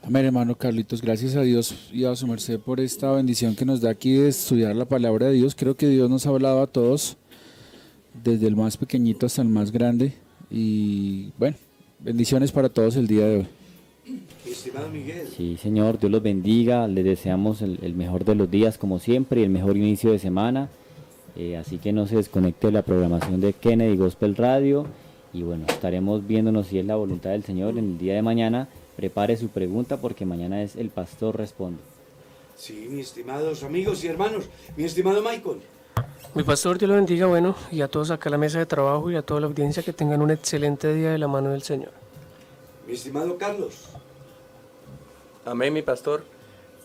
[0.05, 1.01] Amén, hermano Carlitos.
[1.01, 4.27] Gracias a Dios y a su merced por esta bendición que nos da aquí de
[4.27, 5.55] estudiar la palabra de Dios.
[5.55, 7.15] Creo que Dios nos ha hablado a todos,
[8.21, 10.13] desde el más pequeñito hasta el más grande.
[10.51, 11.55] Y bueno,
[11.99, 13.47] bendiciones para todos el día de hoy.
[14.45, 15.25] Mi estimado Miguel.
[15.37, 16.85] Sí, Señor, Dios los bendiga.
[16.89, 20.19] Les deseamos el, el mejor de los días, como siempre, y el mejor inicio de
[20.19, 20.67] semana.
[21.37, 24.85] Eh, así que no se desconecte de la programación de Kennedy Gospel Radio.
[25.31, 28.67] Y bueno, estaremos viéndonos si es la voluntad del Señor en el día de mañana.
[28.95, 31.81] Prepare su pregunta porque mañana es el pastor responde.
[32.55, 34.45] Sí, mis estimados amigos y hermanos.
[34.77, 35.61] Mi estimado Michael.
[36.35, 39.11] Mi pastor, Dios lo bendiga, bueno, y a todos acá en la mesa de trabajo
[39.11, 41.91] y a toda la audiencia que tengan un excelente día de la mano del Señor.
[42.87, 43.89] Mi estimado Carlos.
[45.45, 46.23] Amén, mi pastor.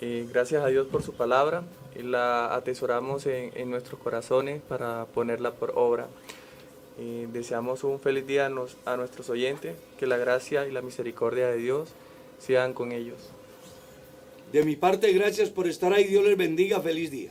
[0.01, 1.63] Eh, gracias a Dios por su palabra.
[1.97, 6.07] La atesoramos en, en nuestros corazones para ponerla por obra.
[6.99, 9.77] Eh, deseamos un feliz día a, a nuestros oyentes.
[9.99, 11.91] Que la gracia y la misericordia de Dios
[12.39, 13.31] sean con ellos.
[14.53, 16.05] De mi parte, gracias por estar ahí.
[16.05, 16.81] Dios les bendiga.
[16.81, 17.31] Feliz día.